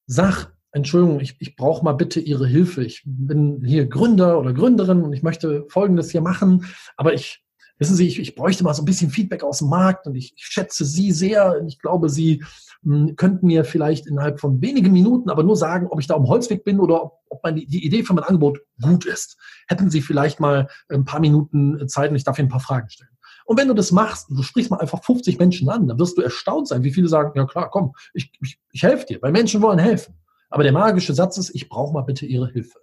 [0.06, 2.84] Sag, Entschuldigung, ich, ich brauche mal bitte Ihre Hilfe.
[2.84, 6.66] Ich bin hier Gründer oder Gründerin und ich möchte Folgendes hier machen,
[6.98, 7.44] aber ich,
[7.80, 10.34] wissen Sie, ich, ich bräuchte mal so ein bisschen Feedback aus dem Markt und ich,
[10.36, 11.64] ich schätze Sie sehr.
[11.68, 12.44] Ich glaube, Sie
[12.82, 16.16] mh, hm, könnten mir vielleicht innerhalb von wenigen Minuten aber nur sagen, ob ich da
[16.16, 19.38] um Holzweg bin oder ob, ob meine, die Idee für mein Angebot gut ist.
[19.68, 22.90] Hätten Sie vielleicht mal ein paar Minuten Zeit und ich darf Ihnen ein paar Fragen
[22.90, 23.12] stellen.
[23.46, 26.22] Und wenn du das machst, du sprichst mal einfach 50 Menschen an, dann wirst du
[26.22, 29.62] erstaunt sein, wie viele sagen, ja klar, komm, ich, ich, ich helfe dir, weil Menschen
[29.62, 30.16] wollen helfen.
[30.50, 32.80] Aber der magische Satz ist, ich brauche mal bitte Ihre Hilfe.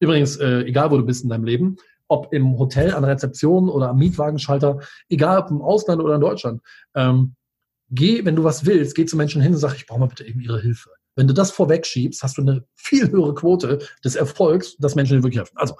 [0.00, 1.76] Übrigens, äh, egal wo du bist in deinem Leben,
[2.08, 6.20] ob im Hotel, an der Rezeption oder am Mietwagenschalter, egal ob im Ausland oder in
[6.20, 6.62] Deutschland,
[6.94, 7.34] ähm,
[7.90, 10.26] geh, wenn du was willst, geh zu Menschen hin und sag, ich brauche mal bitte
[10.26, 10.90] eben ihre Hilfe.
[11.16, 15.24] Wenn du das vorwegschiebst, hast du eine viel höhere Quote des Erfolgs, dass Menschen dir
[15.24, 15.56] wirklich helfen.
[15.56, 15.74] Also,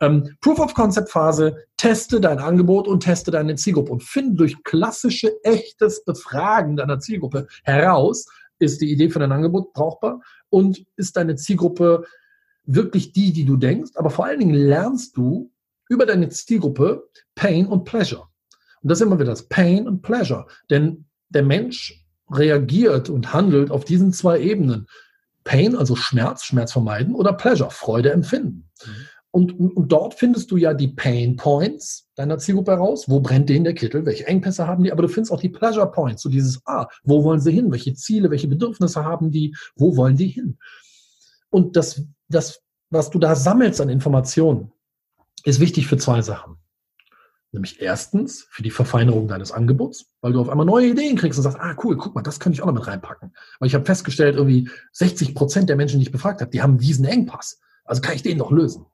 [0.00, 4.62] ähm, Proof of Concept Phase, teste dein Angebot und teste deine Zielgruppe und finde durch
[4.62, 8.26] klassische, echtes Befragen deiner Zielgruppe heraus,
[8.60, 10.20] ist die Idee für dein Angebot brauchbar
[10.54, 12.04] und ist deine Zielgruppe
[12.64, 15.50] wirklich die, die du denkst, aber vor allen Dingen lernst du
[15.88, 18.28] über deine Zielgruppe Pain und Pleasure.
[18.80, 20.46] Und das ist immer wieder das Pain und Pleasure.
[20.70, 24.86] Denn der Mensch reagiert und handelt auf diesen zwei Ebenen.
[25.42, 28.70] Pain, also Schmerz, Schmerz vermeiden, oder Pleasure, Freude empfinden.
[28.86, 28.90] Mhm.
[29.34, 33.08] Und, und, dort findest du ja die Pain Points deiner Zielgruppe heraus.
[33.08, 34.06] Wo brennt denen der Kittel?
[34.06, 34.92] Welche Engpässe haben die?
[34.92, 36.22] Aber du findest auch die Pleasure Points.
[36.22, 37.72] So dieses, ah, wo wollen sie hin?
[37.72, 39.56] Welche Ziele, welche Bedürfnisse haben die?
[39.74, 40.56] Wo wollen die hin?
[41.50, 44.70] Und das, das, was du da sammelst an Informationen,
[45.42, 46.58] ist wichtig für zwei Sachen.
[47.50, 51.42] Nämlich erstens für die Verfeinerung deines Angebots, weil du auf einmal neue Ideen kriegst und
[51.42, 53.34] sagst, ah cool, guck mal, das könnte ich auch noch mit reinpacken.
[53.58, 56.78] Weil ich habe festgestellt, irgendwie 60 Prozent der Menschen, die ich befragt habe, die haben
[56.78, 57.58] diesen Engpass.
[57.84, 58.86] Also kann ich den doch lösen.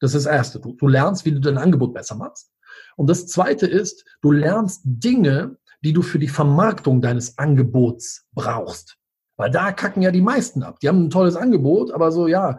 [0.00, 0.60] Das ist das Erste.
[0.60, 2.50] Du, du lernst, wie du dein Angebot besser machst.
[2.96, 8.96] Und das Zweite ist, du lernst Dinge, die du für die Vermarktung deines Angebots brauchst.
[9.36, 10.80] Weil da kacken ja die meisten ab.
[10.80, 12.58] Die haben ein tolles Angebot, aber so, ja,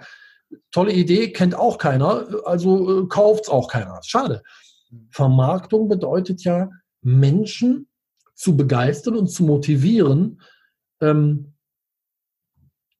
[0.71, 3.99] tolle Idee, kennt auch keiner, also äh, kauft's auch keiner.
[4.03, 4.43] Schade.
[5.09, 6.69] Vermarktung bedeutet ja,
[7.01, 7.87] Menschen
[8.35, 10.41] zu begeistern und zu motivieren,
[11.01, 11.53] ähm,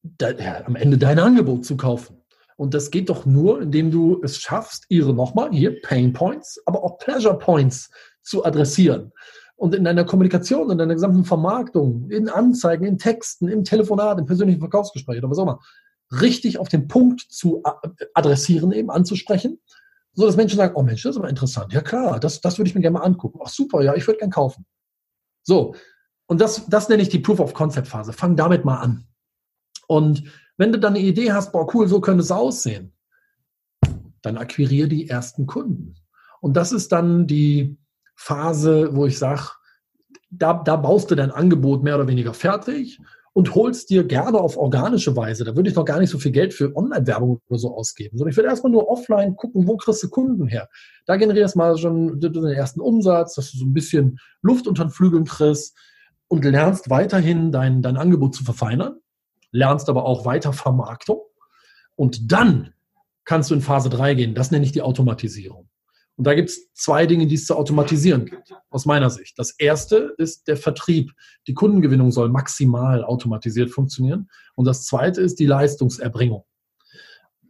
[0.02, 2.17] da, ja, am Ende dein Angebot zu kaufen.
[2.58, 6.84] Und das geht doch nur, indem du es schaffst, ihre nochmal, hier Pain Points, aber
[6.84, 7.90] auch Pleasure Points
[8.24, 9.14] zu adressieren.
[9.56, 14.26] Und in deiner Kommunikation, in deiner gesamten Vermarktung, in Anzeigen, in Texten, im Telefonat, im
[14.26, 15.60] persönlichen Verkaufsgespräch oder was auch immer,
[16.22, 17.64] richtig auf den Punkt zu
[18.14, 19.60] adressieren, eben anzusprechen,
[20.14, 21.74] so dass Menschen sagen, oh Mensch, das ist aber interessant.
[21.74, 23.40] Ja klar, das, das würde ich mir gerne mal angucken.
[23.44, 24.66] Ach super, ja, ich würde gerne kaufen.
[25.44, 25.76] So,
[26.28, 28.14] und das, das nenne ich die Proof of Concept Phase.
[28.14, 29.08] Fang damit mal an.
[29.88, 30.24] Und
[30.58, 32.94] wenn du dann eine Idee hast, boah cool, so könnte es aussehen,
[34.22, 35.96] dann akquiriere die ersten Kunden.
[36.42, 37.78] Und das ist dann die
[38.16, 39.52] Phase, wo ich sage,
[40.30, 43.00] da, da baust du dein Angebot mehr oder weniger fertig
[43.34, 45.44] und holst dir gerne auf organische Weise.
[45.44, 48.32] Da würde ich noch gar nicht so viel Geld für Online-Werbung oder so ausgeben, sondern
[48.32, 50.68] ich würde erstmal nur offline gucken, wo kriegst du Kunden her.
[51.06, 54.86] Da generierst du mal schon den ersten Umsatz, dass du so ein bisschen Luft unter
[54.86, 55.78] den Flügeln kriegst
[56.28, 58.98] und lernst weiterhin dein, dein Angebot zu verfeinern,
[59.52, 61.22] lernst aber auch weiter Vermarktung
[61.96, 62.74] und dann
[63.26, 64.36] kannst du in Phase 3 gehen.
[64.36, 65.70] Das nenne ich die Automatisierung.
[66.18, 69.38] Und da gibt es zwei Dinge, die es zu automatisieren gibt, aus meiner Sicht.
[69.38, 71.12] Das erste ist der Vertrieb.
[71.46, 74.28] Die Kundengewinnung soll maximal automatisiert funktionieren.
[74.56, 76.44] Und das zweite ist die Leistungserbringung.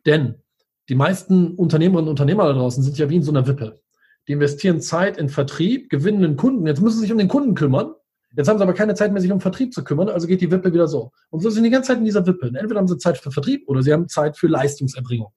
[0.06, 0.42] Denn
[0.90, 3.80] die meisten Unternehmerinnen und Unternehmer da draußen sind ja wie in so einer Wippe.
[4.28, 6.68] Die investieren Zeit in Vertrieb, gewinnen einen Kunden.
[6.68, 7.94] Jetzt müssen sie sich um den Kunden kümmern.
[8.36, 10.52] Jetzt haben sie aber keine Zeit mehr, sich um Vertrieb zu kümmern, also geht die
[10.52, 11.12] Wippe wieder so.
[11.30, 12.48] Und so sind die ganze Zeit in dieser Wippe.
[12.48, 15.32] Entweder haben sie Zeit für Vertrieb oder sie haben Zeit für Leistungserbringung.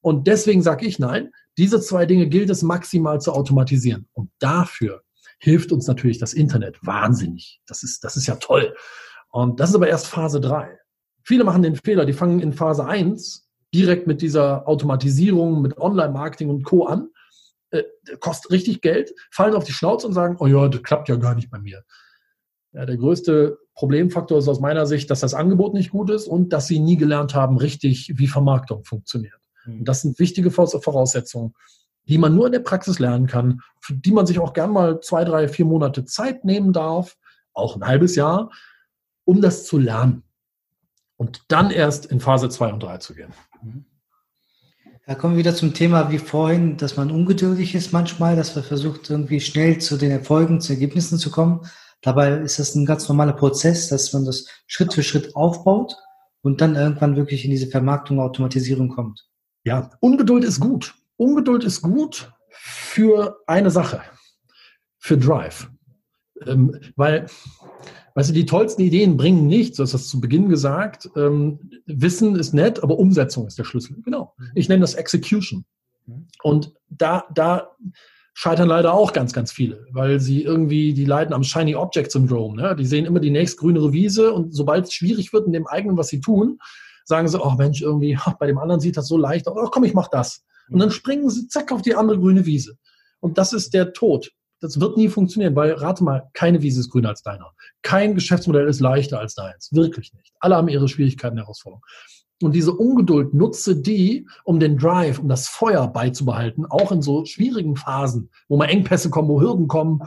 [0.00, 4.08] Und deswegen sage ich nein, diese zwei Dinge gilt es maximal zu automatisieren.
[4.12, 5.02] Und dafür
[5.38, 7.60] hilft uns natürlich das Internet wahnsinnig.
[7.66, 8.74] Das ist, das ist ja toll.
[9.30, 10.78] Und das ist aber erst Phase drei.
[11.22, 16.48] Viele machen den Fehler, die fangen in Phase eins direkt mit dieser Automatisierung, mit Online-Marketing
[16.48, 16.86] und Co.
[16.86, 17.08] an,
[17.70, 17.82] äh,
[18.20, 21.34] kostet richtig Geld, fallen auf die Schnauze und sagen, oh ja, das klappt ja gar
[21.34, 21.82] nicht bei mir.
[22.74, 26.52] Ja, der größte Problemfaktor ist aus meiner Sicht, dass das Angebot nicht gut ist und
[26.52, 29.38] dass sie nie gelernt haben, richtig, wie Vermarktung funktioniert.
[29.64, 29.84] Und mhm.
[29.84, 31.54] das sind wichtige Voraussetzungen,
[32.08, 35.00] die man nur in der Praxis lernen kann, für die man sich auch gern mal
[35.00, 37.16] zwei, drei, vier Monate Zeit nehmen darf,
[37.52, 38.50] auch ein halbes Jahr,
[39.24, 40.24] um das zu lernen.
[41.16, 43.32] Und dann erst in Phase 2 und 3 zu gehen.
[43.62, 43.84] Mhm.
[45.06, 48.64] Da kommen wir wieder zum Thema wie vorhin, dass man ungeduldig ist manchmal, dass man
[48.64, 51.60] versucht, irgendwie schnell zu den Erfolgen, zu Ergebnissen zu kommen.
[52.04, 55.96] Dabei ist das ein ganz normaler Prozess, dass man das Schritt für Schritt aufbaut
[56.42, 59.26] und dann irgendwann wirklich in diese Vermarktung, Automatisierung kommt.
[59.64, 60.94] Ja, Ungeduld ist gut.
[61.16, 64.02] Ungeduld ist gut für eine Sache,
[64.98, 65.70] für Drive.
[66.46, 67.26] Ähm, weil,
[68.14, 71.08] weißt du, die tollsten Ideen bringen nichts, du hast das zu Beginn gesagt.
[71.16, 73.96] Ähm, Wissen ist nett, aber Umsetzung ist der Schlüssel.
[74.04, 74.34] Genau.
[74.54, 75.64] Ich nenne das Execution.
[76.04, 76.26] Mhm.
[76.42, 77.70] Und da, da
[78.34, 82.60] scheitern leider auch ganz, ganz viele, weil sie irgendwie, die leiden am Shiny Object Syndrome.
[82.60, 82.76] Ne?
[82.76, 86.08] Die sehen immer die nächstgrünere Wiese und sobald es schwierig wird in dem eigenen, was
[86.08, 86.58] sie tun,
[87.04, 89.84] sagen sie, oh Mensch, irgendwie, bei dem anderen sieht das so leicht aus, oh komm,
[89.84, 90.44] ich mach das.
[90.68, 92.76] Und dann springen sie zack auf die andere grüne Wiese.
[93.20, 94.32] Und das ist der Tod.
[94.60, 97.52] Das wird nie funktionieren, weil rate mal, keine Wiese ist grüner als deiner.
[97.82, 99.68] Kein Geschäftsmodell ist leichter als deins.
[99.72, 100.32] Wirklich nicht.
[100.40, 101.84] Alle haben ihre Schwierigkeiten, Herausforderungen.
[102.44, 107.24] Und diese Ungeduld nutze die, um den Drive, um das Feuer beizubehalten, auch in so
[107.24, 110.02] schwierigen Phasen, wo mal Engpässe kommen, wo Hürden kommen,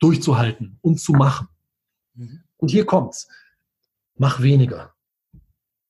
[0.00, 1.48] durchzuhalten und zu machen.
[2.14, 2.40] Mhm.
[2.58, 3.28] Und hier kommt's.
[4.16, 4.92] Mach weniger.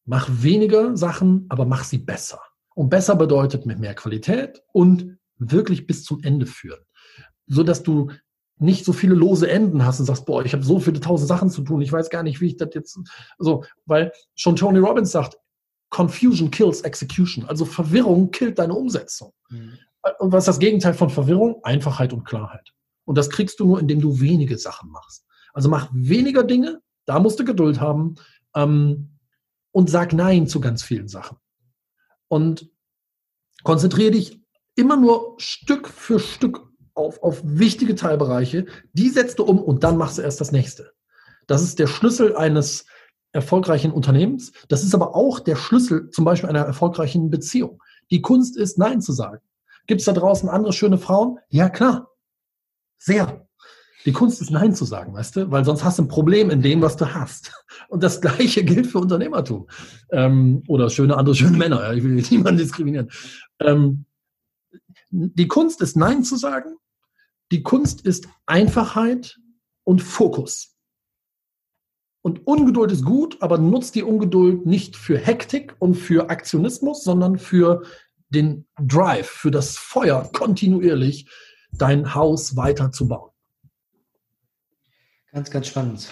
[0.05, 2.41] Mach weniger Sachen, aber mach sie besser.
[2.75, 6.81] Und besser bedeutet mit mehr Qualität und wirklich bis zum Ende führen.
[7.47, 8.11] So dass du
[8.59, 11.51] nicht so viele lose Enden hast und sagst, boah, ich habe so viele tausend Sachen
[11.51, 12.99] zu tun, ich weiß gar nicht, wie ich das jetzt
[13.39, 15.39] so, weil schon Tony Robbins sagt,
[15.91, 17.45] Confusion kills execution.
[17.47, 19.33] Also Verwirrung killt deine Umsetzung.
[19.51, 19.79] Mhm.
[20.19, 21.63] Und was ist das Gegenteil von Verwirrung?
[21.63, 22.73] Einfachheit und Klarheit.
[23.05, 25.27] Und das kriegst du nur, indem du wenige Sachen machst.
[25.53, 28.15] Also mach weniger Dinge, da musst du Geduld haben
[28.55, 29.19] ähm,
[29.73, 31.39] und sag Nein zu ganz vielen Sachen.
[32.29, 32.71] Und
[33.65, 34.41] konzentriere dich
[34.77, 38.67] immer nur Stück für Stück auf, auf wichtige Teilbereiche.
[38.93, 40.93] Die setzt du um und dann machst du erst das nächste.
[41.47, 42.87] Das ist der Schlüssel eines
[43.33, 44.53] erfolgreichen Unternehmens.
[44.69, 47.83] Das ist aber auch der Schlüssel zum Beispiel einer erfolgreichen Beziehung.
[48.11, 49.41] Die Kunst ist, Nein zu sagen.
[49.87, 51.39] Gibt es da draußen andere schöne Frauen?
[51.49, 52.09] Ja, klar.
[52.99, 53.47] Sehr.
[54.07, 55.51] Die Kunst ist Nein zu sagen, weißt du?
[55.51, 57.53] Weil sonst hast du ein Problem in dem, was du hast.
[57.89, 59.69] Und das Gleiche gilt für Unternehmertum.
[60.11, 61.83] Ähm, oder schöne andere schöne Männer.
[61.83, 61.93] Ja?
[61.93, 63.11] Ich will niemanden diskriminieren.
[63.59, 64.07] Ähm,
[65.11, 66.77] die Kunst ist Nein zu sagen.
[67.53, 69.39] Die Kunst ist Einfachheit
[69.85, 70.77] und Fokus.
[72.23, 77.39] Und Ungeduld ist gut, aber nutzt die Ungeduld nicht für Hektik und für Aktionismus, sondern
[77.39, 77.83] für
[78.29, 81.29] den Drive, für das Feuer, kontinuierlich
[81.73, 83.31] dein Haus weiter zu bauen.
[85.33, 86.09] Ganz, ganz spannend.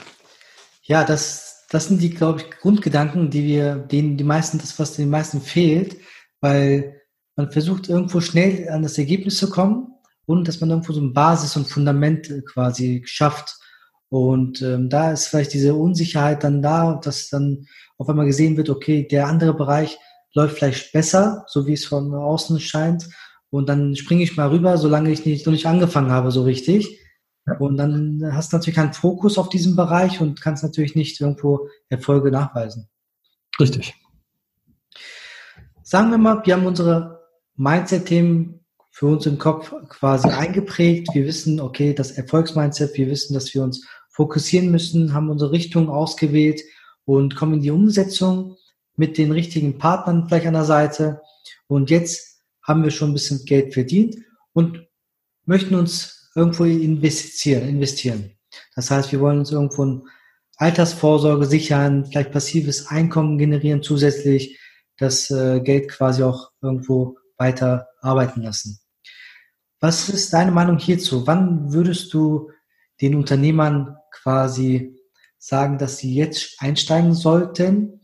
[0.83, 4.95] Ja, das, das sind die, glaube ich, Grundgedanken, die wir, denen die meisten, das, was
[4.95, 5.97] den meisten fehlt,
[6.41, 7.03] weil
[7.37, 9.93] man versucht irgendwo schnell an das Ergebnis zu kommen
[10.27, 13.58] und dass man irgendwo so ein Basis und Fundament quasi schafft
[14.11, 17.67] und ähm, da ist vielleicht diese Unsicherheit dann da, dass dann
[17.99, 19.99] auf einmal gesehen wird, okay, der andere Bereich
[20.35, 23.09] läuft vielleicht besser, so wie es von außen scheint.
[23.51, 27.01] Und dann springe ich mal rüber, solange ich nicht, noch nicht angefangen habe, so richtig.
[27.59, 31.69] Und dann hast du natürlich keinen Fokus auf diesem Bereich und kannst natürlich nicht irgendwo
[31.89, 32.89] Erfolge nachweisen.
[33.59, 33.95] Richtig.
[35.83, 41.09] Sagen wir mal, wir haben unsere Mindset-Themen für uns im Kopf quasi eingeprägt.
[41.15, 43.87] Wir wissen, okay, das Erfolgsmindset, wir wissen, dass wir uns
[44.19, 46.63] fokussieren müssen, haben unsere Richtung ausgewählt
[47.05, 48.57] und kommen in die Umsetzung
[48.97, 51.21] mit den richtigen Partnern vielleicht an der Seite.
[51.69, 54.17] Und jetzt haben wir schon ein bisschen Geld verdient
[54.53, 54.89] und
[55.45, 57.69] möchten uns irgendwo investieren.
[57.69, 58.33] investieren.
[58.75, 60.03] Das heißt, wir wollen uns irgendwo eine
[60.57, 64.59] Altersvorsorge sichern, vielleicht passives Einkommen generieren zusätzlich,
[64.97, 68.81] das äh, Geld quasi auch irgendwo weiter arbeiten lassen.
[69.79, 71.25] Was ist deine Meinung hierzu?
[71.25, 72.51] Wann würdest du
[73.01, 74.97] den Unternehmern quasi
[75.39, 78.01] sagen, dass sie jetzt einsteigen sollten,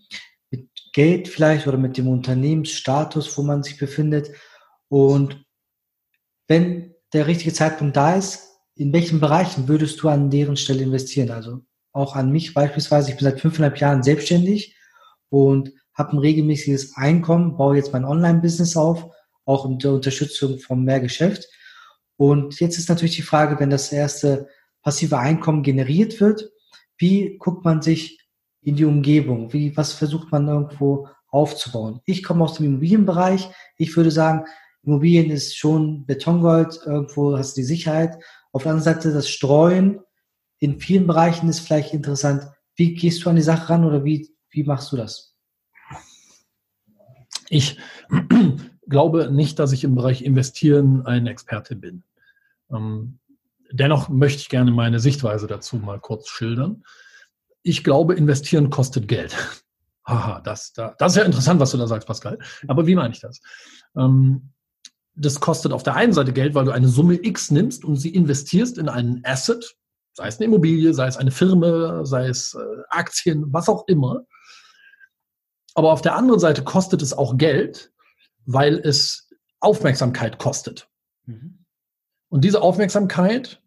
[0.51, 4.31] mit Geld vielleicht oder mit dem Unternehmensstatus, wo man sich befindet.
[4.89, 5.45] Und
[6.47, 11.31] wenn der richtige Zeitpunkt da ist, in welchen Bereichen würdest du an deren Stelle investieren?
[11.31, 11.61] Also
[11.93, 13.11] auch an mich beispielsweise.
[13.11, 14.77] Ich bin seit fünfeinhalb Jahren selbstständig
[15.29, 19.07] und habe ein regelmäßiges Einkommen, baue jetzt mein Online-Business auf,
[19.45, 21.49] auch unter Unterstützung vom Mehrgeschäft.
[22.17, 24.49] Und jetzt ist natürlich die Frage, wenn das erste
[24.85, 26.53] passive Einkommen generiert wird,
[26.99, 28.21] wie guckt man sich
[28.61, 29.53] in die Umgebung?
[29.53, 32.01] Wie, was versucht man irgendwo aufzubauen?
[32.05, 33.51] Ich komme aus dem Immobilienbereich.
[33.77, 34.45] Ich würde sagen,
[34.85, 36.79] Immobilien ist schon Betongold.
[36.85, 38.23] Irgendwo hast du die Sicherheit.
[38.53, 40.01] Auf der anderen Seite das Streuen
[40.59, 42.47] in vielen Bereichen ist vielleicht interessant.
[42.77, 45.35] Wie gehst du an die Sache ran oder wie, wie machst du das?
[47.49, 47.79] Ich
[48.89, 52.05] glaube nicht, dass ich im Bereich Investieren ein Experte bin.
[52.71, 53.19] Ähm,
[53.75, 56.85] dennoch möchte ich gerne meine Sichtweise dazu mal kurz schildern.
[57.63, 59.37] Ich glaube, investieren kostet Geld.
[60.07, 62.39] Haha, das, das ist ja interessant, was du da sagst, Pascal.
[62.69, 63.41] Aber wie meine ich das?
[63.97, 64.53] Ähm,
[65.15, 68.11] das kostet auf der einen Seite Geld, weil du eine Summe X nimmst und sie
[68.11, 69.77] investierst in einen Asset,
[70.13, 74.25] sei es eine Immobilie, sei es eine Firma, sei es äh, Aktien, was auch immer.
[75.75, 77.93] Aber auf der anderen Seite kostet es auch Geld,
[78.45, 80.89] weil es Aufmerksamkeit kostet.
[81.25, 81.65] Mhm.
[82.29, 83.64] Und diese Aufmerksamkeit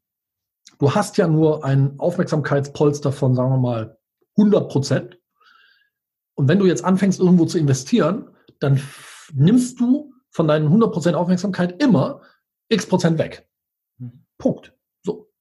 [0.80, 3.98] Du hast ja nur ein Aufmerksamkeitspolster von, sagen wir mal,
[4.38, 5.20] 100 Prozent.
[6.36, 8.80] Und wenn du jetzt anfängst, irgendwo zu investieren, dann
[9.34, 12.22] nimmst du von deinen 100 Prozent Aufmerksamkeit immer
[12.70, 13.50] x Prozent weg.
[14.38, 14.74] Punkt.
[15.02, 15.32] So.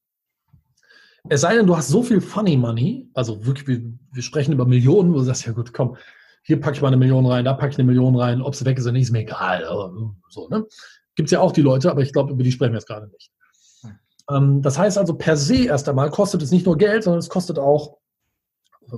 [1.28, 4.64] Es sei denn, du hast so viel Funny Money, also wirklich, wir, wir sprechen über
[4.64, 5.96] Millionen, wo du sagst, ja gut, komm,
[6.42, 8.64] hier packe ich mal eine Million rein, da packe ich eine Million rein, ob sie
[8.64, 9.64] weg ist oder nicht, ist mir egal.
[10.28, 10.64] So, ne?
[11.14, 13.08] Gibt es ja auch die Leute, aber ich glaube, über die sprechen wir jetzt gerade
[13.08, 13.32] nicht.
[14.30, 17.28] Ähm, das heißt also, per se erst einmal kostet es nicht nur Geld, sondern es
[17.28, 17.98] kostet auch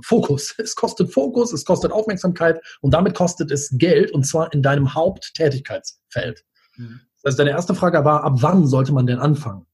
[0.04, 0.54] Fokus.
[0.58, 4.94] Es kostet Fokus, es kostet Aufmerksamkeit und damit kostet es Geld und zwar in deinem
[4.94, 6.44] Haupttätigkeitsfeld.
[6.76, 7.00] Mhm.
[7.22, 9.66] Das heißt, deine erste Frage war, ab wann sollte man denn anfangen?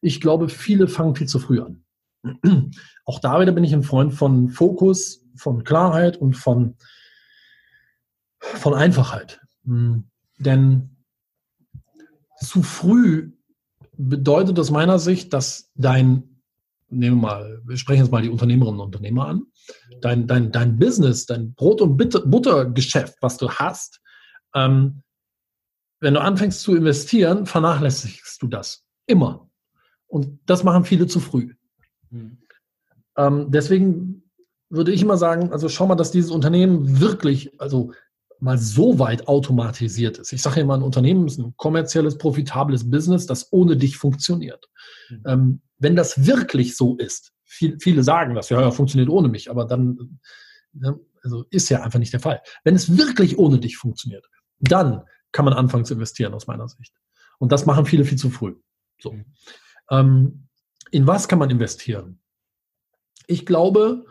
[0.00, 1.84] Ich glaube, viele fangen viel zu früh an.
[3.04, 6.76] Auch da wieder bin ich ein Freund von Fokus, von Klarheit und von,
[8.38, 9.40] von Einfachheit.
[9.64, 10.08] Mhm.
[10.38, 10.96] Denn
[12.40, 13.32] zu früh
[13.98, 16.40] bedeutet aus meiner Sicht, dass dein,
[16.88, 19.42] nehmen wir mal, wir sprechen jetzt mal die Unternehmerinnen und Unternehmer an,
[20.00, 24.00] dein, dein, dein Business, dein Brot- und Buttergeschäft, was du hast,
[24.54, 25.02] ähm,
[26.00, 28.84] wenn du anfängst zu investieren, vernachlässigst du das.
[29.06, 29.50] Immer.
[30.06, 31.54] Und das machen viele zu früh.
[32.10, 32.38] Mhm.
[33.16, 34.22] Ähm, deswegen
[34.70, 37.92] würde ich immer sagen, also schau mal, dass dieses Unternehmen wirklich, also
[38.40, 40.32] mal so weit automatisiert ist.
[40.32, 44.68] Ich sage immer, ein Unternehmen ist ein kommerzielles, profitables Business, das ohne dich funktioniert.
[45.10, 45.22] Mhm.
[45.26, 49.50] Ähm, wenn das wirklich so ist, viel, viele sagen das, ja, ja, funktioniert ohne mich,
[49.50, 50.20] aber dann
[50.72, 52.40] ne, also ist ja einfach nicht der Fall.
[52.64, 54.26] Wenn es wirklich ohne dich funktioniert,
[54.60, 56.94] dann kann man anfangen zu investieren, aus meiner Sicht.
[57.38, 58.54] Und das machen viele viel zu früh.
[59.00, 59.12] So.
[59.12, 59.24] Mhm.
[59.90, 60.48] Ähm,
[60.90, 62.20] in was kann man investieren?
[63.26, 64.06] Ich glaube,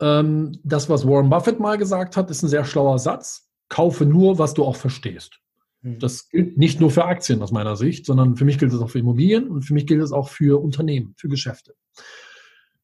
[0.00, 4.38] ähm, das, was Warren Buffett mal gesagt hat, ist ein sehr schlauer Satz kaufe nur,
[4.38, 5.40] was du auch verstehst.
[5.80, 5.98] Hm.
[5.98, 8.90] Das gilt nicht nur für Aktien aus meiner Sicht, sondern für mich gilt es auch
[8.90, 11.74] für Immobilien und für mich gilt es auch für Unternehmen, für Geschäfte.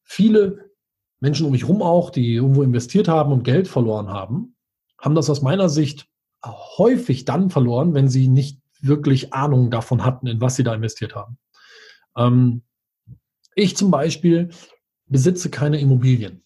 [0.03, 0.71] Viele
[1.19, 4.55] Menschen um mich herum auch, die irgendwo investiert haben und Geld verloren haben,
[4.97, 6.07] haben das aus meiner Sicht
[6.43, 11.13] häufig dann verloren, wenn sie nicht wirklich Ahnung davon hatten, in was sie da investiert
[11.13, 11.37] haben.
[12.17, 12.63] Ähm,
[13.53, 14.49] ich zum Beispiel
[15.05, 16.43] besitze keine Immobilien.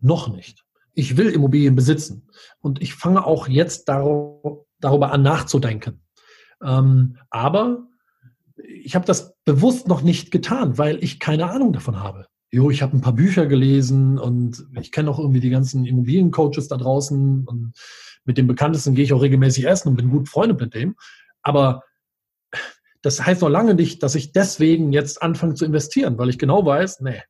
[0.00, 0.61] Noch nicht
[0.94, 2.28] ich will Immobilien besitzen.
[2.60, 6.02] Und ich fange auch jetzt darüber an nachzudenken.
[6.62, 7.86] Ähm, aber
[8.56, 12.26] ich habe das bewusst noch nicht getan, weil ich keine Ahnung davon habe.
[12.50, 16.68] Jo, ich habe ein paar Bücher gelesen und ich kenne auch irgendwie die ganzen Immobiliencoaches
[16.68, 17.72] da draußen und
[18.24, 20.94] mit dem Bekanntesten gehe ich auch regelmäßig essen und bin gut Freunde mit dem.
[21.42, 21.82] Aber
[23.00, 26.64] das heißt noch lange nicht, dass ich deswegen jetzt anfange zu investieren, weil ich genau
[26.64, 27.22] weiß, nee,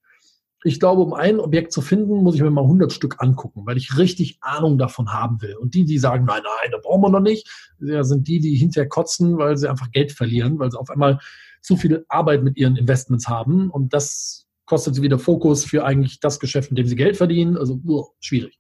[0.65, 3.77] ich glaube, um ein Objekt zu finden, muss ich mir mal 100 Stück angucken, weil
[3.77, 5.57] ich richtig Ahnung davon haben will.
[5.57, 7.49] Und die, die sagen, nein, nein, da brauchen wir noch nicht,
[7.79, 11.19] sind die, die hinterher kotzen, weil sie einfach Geld verlieren, weil sie auf einmal
[11.63, 13.71] zu viel Arbeit mit ihren Investments haben.
[13.71, 17.57] Und das kostet sie wieder Fokus für eigentlich das Geschäft, in dem sie Geld verdienen.
[17.57, 18.59] Also uh, schwierig.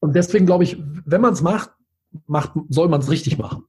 [0.00, 1.70] Und deswegen glaube ich, wenn man es macht,
[2.26, 3.64] macht, soll man es richtig machen.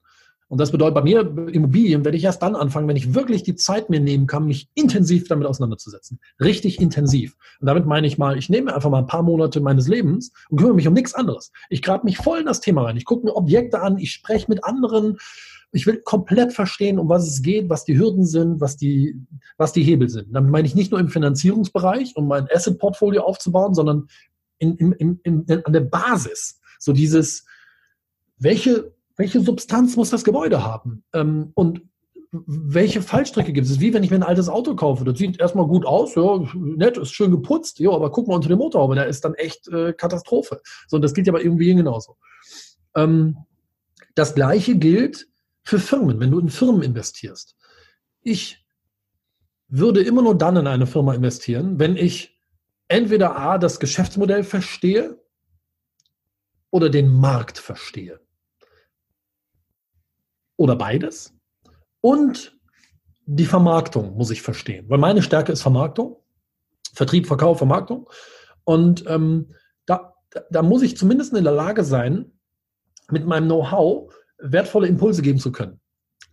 [0.50, 1.20] Und das bedeutet bei mir,
[1.52, 4.68] Immobilien werde ich erst dann anfangen, wenn ich wirklich die Zeit mir nehmen kann, mich
[4.74, 6.20] intensiv damit auseinanderzusetzen.
[6.42, 7.38] Richtig intensiv.
[7.62, 10.58] Und damit meine ich mal, ich nehme einfach mal ein paar Monate meines Lebens und
[10.58, 11.52] kümmere mich um nichts anderes.
[11.70, 12.98] Ich grabe mich voll in das Thema rein.
[12.98, 15.18] Ich gucke mir Objekte an, ich spreche mit anderen.
[15.72, 19.22] Ich will komplett verstehen, um was es geht, was die Hürden sind, was die,
[19.58, 20.34] was die Hebel sind.
[20.34, 24.08] Damit meine ich nicht nur im Finanzierungsbereich, um mein Asset-Portfolio aufzubauen, sondern
[24.58, 26.60] in, in, in, an der Basis.
[26.80, 27.46] So dieses,
[28.40, 31.04] welche welche Substanz muss das Gebäude haben?
[31.12, 31.82] Ähm, und
[32.32, 33.82] welche Fallstrecke gibt es?
[33.82, 35.04] Wie wenn ich mir ein altes Auto kaufe.
[35.04, 38.48] Das sieht erstmal gut aus, ja, nett, ist schön geputzt, ja, aber guck mal unter
[38.48, 40.62] dem Motorhaube, da ist dann echt äh, Katastrophe.
[40.88, 42.16] So, und das gilt ja bei irgendwie genauso.
[42.96, 43.36] Ähm,
[44.16, 45.28] das gleiche gilt
[45.64, 47.58] für Firmen, wenn du in Firmen investierst.
[48.22, 48.66] Ich
[49.68, 52.40] würde immer nur dann in eine Firma investieren, wenn ich
[52.88, 55.22] entweder A, das Geschäftsmodell verstehe
[56.72, 58.22] oder den Markt verstehe
[60.60, 61.34] oder beides.
[62.02, 62.58] Und
[63.26, 66.18] die Vermarktung muss ich verstehen, weil meine Stärke ist Vermarktung,
[66.94, 68.10] Vertrieb, Verkauf, Vermarktung.
[68.66, 69.54] Und ähm,
[69.86, 70.16] da,
[70.52, 72.32] da muss ich zumindest in der Lage sein,
[73.10, 75.80] mit meinem Know-how wertvolle Impulse geben zu können.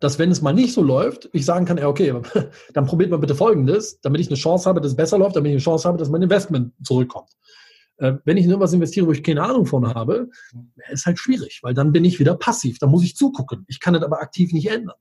[0.01, 2.15] Dass, wenn es mal nicht so läuft, ich sagen kann, ja, okay,
[2.75, 5.51] dann probiert mal bitte Folgendes, damit ich eine Chance habe, dass es besser läuft, damit
[5.51, 7.31] ich eine Chance habe, dass mein Investment zurückkommt.
[7.99, 10.29] Äh, wenn ich in irgendwas investiere, wo ich keine Ahnung von habe,
[10.91, 12.79] ist halt schwierig, weil dann bin ich wieder passiv.
[12.79, 13.65] Da muss ich zugucken.
[13.69, 14.97] Ich kann das aber aktiv nicht ändern.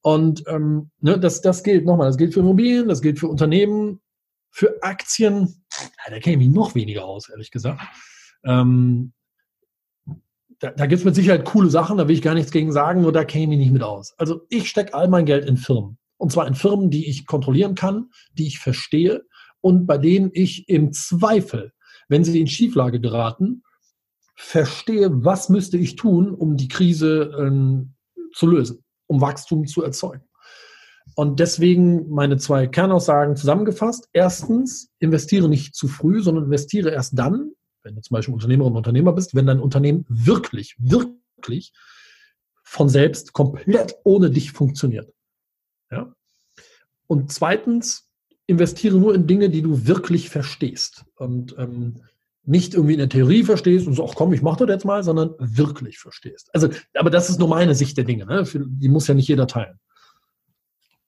[0.00, 4.00] Und ähm, ne, das, das gilt nochmal, das gilt für Immobilien, das gilt für Unternehmen,
[4.50, 7.82] für Aktien, ja, da kenne ich noch weniger aus, ehrlich gesagt.
[8.44, 9.12] Ähm,
[10.60, 13.02] da, da gibt es mit Sicherheit coole Sachen, da will ich gar nichts gegen sagen,
[13.02, 14.14] nur da kenne ich nicht mit aus.
[14.16, 15.98] Also ich stecke all mein Geld in Firmen.
[16.16, 19.24] Und zwar in Firmen, die ich kontrollieren kann, die ich verstehe
[19.60, 21.72] und bei denen ich im Zweifel
[22.08, 23.62] wenn sie in Schieflage geraten,
[24.34, 27.94] verstehe, was müsste ich tun, um die Krise ähm,
[28.34, 30.24] zu lösen, um Wachstum zu erzeugen.
[31.14, 34.08] Und deswegen meine zwei Kernaussagen zusammengefasst.
[34.12, 37.52] Erstens, investiere nicht zu früh, sondern investiere erst dann,
[37.82, 41.72] wenn du zum Beispiel Unternehmerin und Unternehmer bist, wenn dein Unternehmen wirklich, wirklich
[42.64, 45.10] von selbst komplett ohne dich funktioniert.
[45.90, 46.12] Ja?
[47.06, 48.05] Und zweitens,
[48.46, 51.04] investiere nur in Dinge, die du wirklich verstehst.
[51.16, 51.96] Und ähm,
[52.44, 55.02] nicht irgendwie in der Theorie verstehst und so, ach komm, ich mach das jetzt mal,
[55.02, 56.48] sondern wirklich verstehst.
[56.54, 58.24] Also, aber das ist nur meine Sicht der Dinge.
[58.24, 58.44] Ne?
[58.54, 59.80] Die muss ja nicht jeder teilen.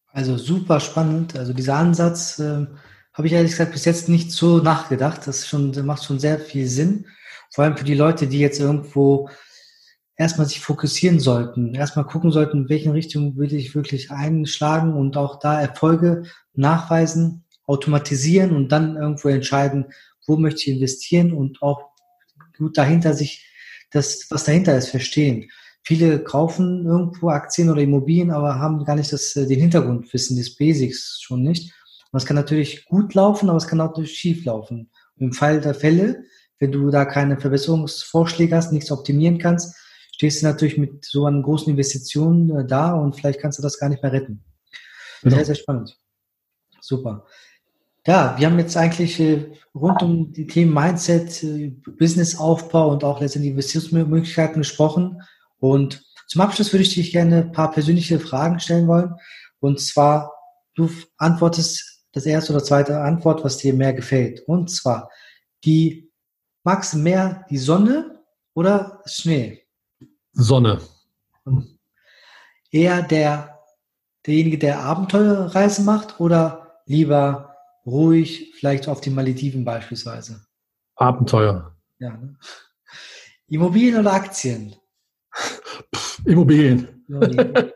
[0.09, 1.37] Also super spannend.
[1.37, 2.67] Also dieser Ansatz äh,
[3.13, 5.27] habe ich ehrlich gesagt bis jetzt nicht so nachgedacht.
[5.27, 7.07] Das schon, das macht schon sehr viel Sinn.
[7.53, 9.29] Vor allem für die Leute, die jetzt irgendwo
[10.19, 15.17] erstmal sich fokussieren sollten, erstmal gucken sollten, in welchen Richtung will ich wirklich einschlagen und
[15.17, 19.87] auch da Erfolge nachweisen, automatisieren und dann irgendwo entscheiden,
[20.27, 21.91] wo möchte ich investieren und auch
[22.57, 23.47] gut dahinter sich
[23.93, 25.49] das, was dahinter ist, verstehen.
[25.85, 30.57] Viele kaufen irgendwo Aktien oder Immobilien, aber haben gar nicht das, äh, den Hintergrundwissen, des
[30.57, 31.73] Basics schon nicht.
[32.11, 34.91] Und es kann natürlich gut laufen, aber es kann auch schief laufen.
[35.17, 36.25] Im Fall der Fälle,
[36.59, 39.77] wenn du da keine Verbesserungsvorschläge hast, nichts optimieren kannst,
[40.19, 43.79] stehst du natürlich mit so einer großen Investition äh, da und vielleicht kannst du das
[43.79, 44.45] gar nicht mehr retten.
[45.23, 45.37] Genau.
[45.37, 45.97] Sehr, sehr spannend.
[46.81, 47.25] Super.
[48.05, 53.21] Ja, wir haben jetzt eigentlich äh, rund um die Themen Mindset, äh, Businessaufbau und auch
[53.21, 55.23] letztendlich Investitionsmöglichkeiten gesprochen.
[55.61, 59.15] Und zum Abschluss würde ich dich gerne ein paar persönliche Fragen stellen wollen.
[59.61, 60.33] Und zwar,
[60.75, 64.41] du antwortest das erste oder zweite Antwort, was dir mehr gefällt.
[64.49, 65.11] Und zwar,
[65.65, 66.11] die
[66.65, 69.68] magst du mehr die Sonne oder Schnee?
[70.39, 70.81] Sonne.
[72.71, 73.59] Eher der,
[74.25, 80.47] derjenige, der Abenteuerreisen macht oder lieber ruhig, vielleicht auf die Malediven beispielsweise?
[80.95, 81.77] Abenteuer.
[81.99, 82.39] Ja, ne?
[83.49, 84.77] Immobilien oder Aktien?
[85.35, 87.05] Pff, Immobilien.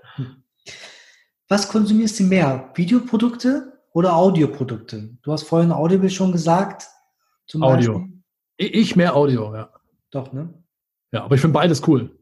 [1.48, 2.70] Was konsumierst du mehr?
[2.74, 5.18] Videoprodukte oder Audioprodukte?
[5.22, 6.86] Du hast vorhin Audible schon gesagt.
[7.60, 7.98] Audio.
[7.98, 8.22] Beispiel.
[8.56, 9.72] Ich mehr Audio, ja.
[10.12, 10.54] Doch, ne?
[11.10, 12.16] Ja, aber ich finde beides cool.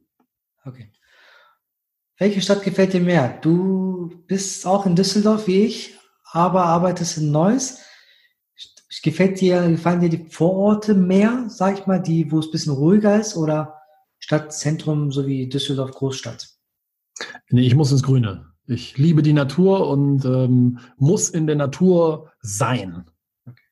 [0.64, 0.92] Okay.
[2.18, 3.38] Welche Stadt gefällt dir mehr?
[3.40, 7.78] Du bist auch in Düsseldorf wie ich, aber arbeitest in Neuss.
[9.02, 12.74] Gefällt dir, gefallen dir die Vororte mehr, sag ich mal, die, wo es ein bisschen
[12.74, 13.80] ruhiger ist oder
[14.18, 16.50] Stadtzentrum sowie Düsseldorf Großstadt?
[17.48, 18.52] Nee, ich muss ins Grüne.
[18.66, 23.10] Ich liebe die Natur und ähm, muss in der Natur sein.
[23.46, 23.64] Okay.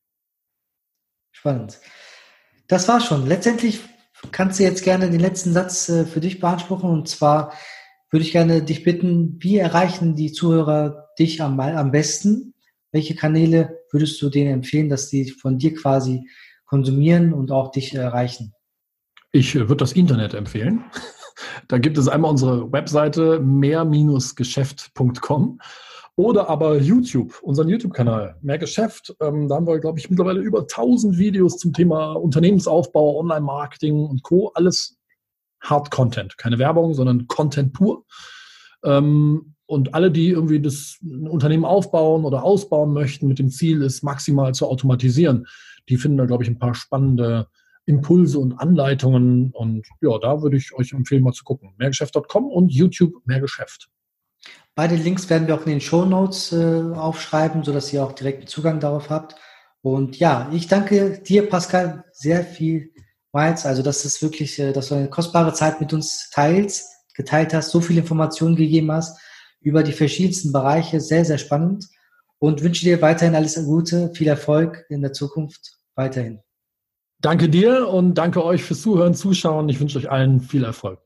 [1.32, 1.78] Spannend.
[2.66, 3.26] Das war schon.
[3.26, 3.80] Letztendlich
[4.30, 7.52] kannst du jetzt gerne den letzten Satz äh, für dich beanspruchen und zwar
[8.10, 12.54] würde ich gerne dich bitten, wie erreichen die Zuhörer dich am, am besten?
[12.90, 16.26] Welche Kanäle würdest du denen empfehlen, dass die von dir quasi
[16.64, 18.54] konsumieren und auch dich erreichen?
[19.32, 20.84] Ich äh, würde das Internet empfehlen.
[21.68, 25.60] Da gibt es einmal unsere Webseite mehr-geschäft.com
[26.18, 29.14] oder aber YouTube, unseren YouTube-Kanal, mehr Geschäft.
[29.20, 34.24] Ähm, da haben wir, glaube ich, mittlerweile über 1000 Videos zum Thema Unternehmensaufbau, Online-Marketing und
[34.24, 34.48] Co.
[34.54, 34.98] Alles
[35.62, 38.04] Hard-Content, keine Werbung, sondern Content pur.
[38.84, 44.02] Ähm, und alle, die irgendwie das Unternehmen aufbauen oder ausbauen möchten, mit dem Ziel, es
[44.02, 45.46] maximal zu automatisieren,
[45.88, 47.46] die finden da, glaube ich, ein paar spannende
[47.86, 49.52] Impulse und Anleitungen.
[49.52, 51.74] Und ja, da würde ich euch empfehlen, mal zu gucken.
[51.78, 53.88] Mehrgeschäft.com und YouTube Mehrgeschäft.
[54.78, 58.46] Beide Links werden wir auch in den Show Notes äh, aufschreiben, sodass ihr auch direkten
[58.46, 59.34] Zugang darauf habt.
[59.82, 62.92] Und ja, ich danke dir, Pascal, sehr viel
[63.32, 63.66] Miles.
[63.66, 67.70] Also, dass es wirklich, äh, dass du eine kostbare Zeit mit uns teilst, geteilt hast,
[67.72, 69.18] so viele Informationen gegeben hast
[69.60, 71.00] über die verschiedensten Bereiche.
[71.00, 71.88] Sehr, sehr spannend.
[72.38, 76.38] Und wünsche dir weiterhin alles Gute, viel Erfolg in der Zukunft weiterhin.
[77.20, 79.68] Danke dir und danke euch fürs Zuhören, Zuschauen.
[79.70, 81.00] Ich wünsche euch allen viel Erfolg.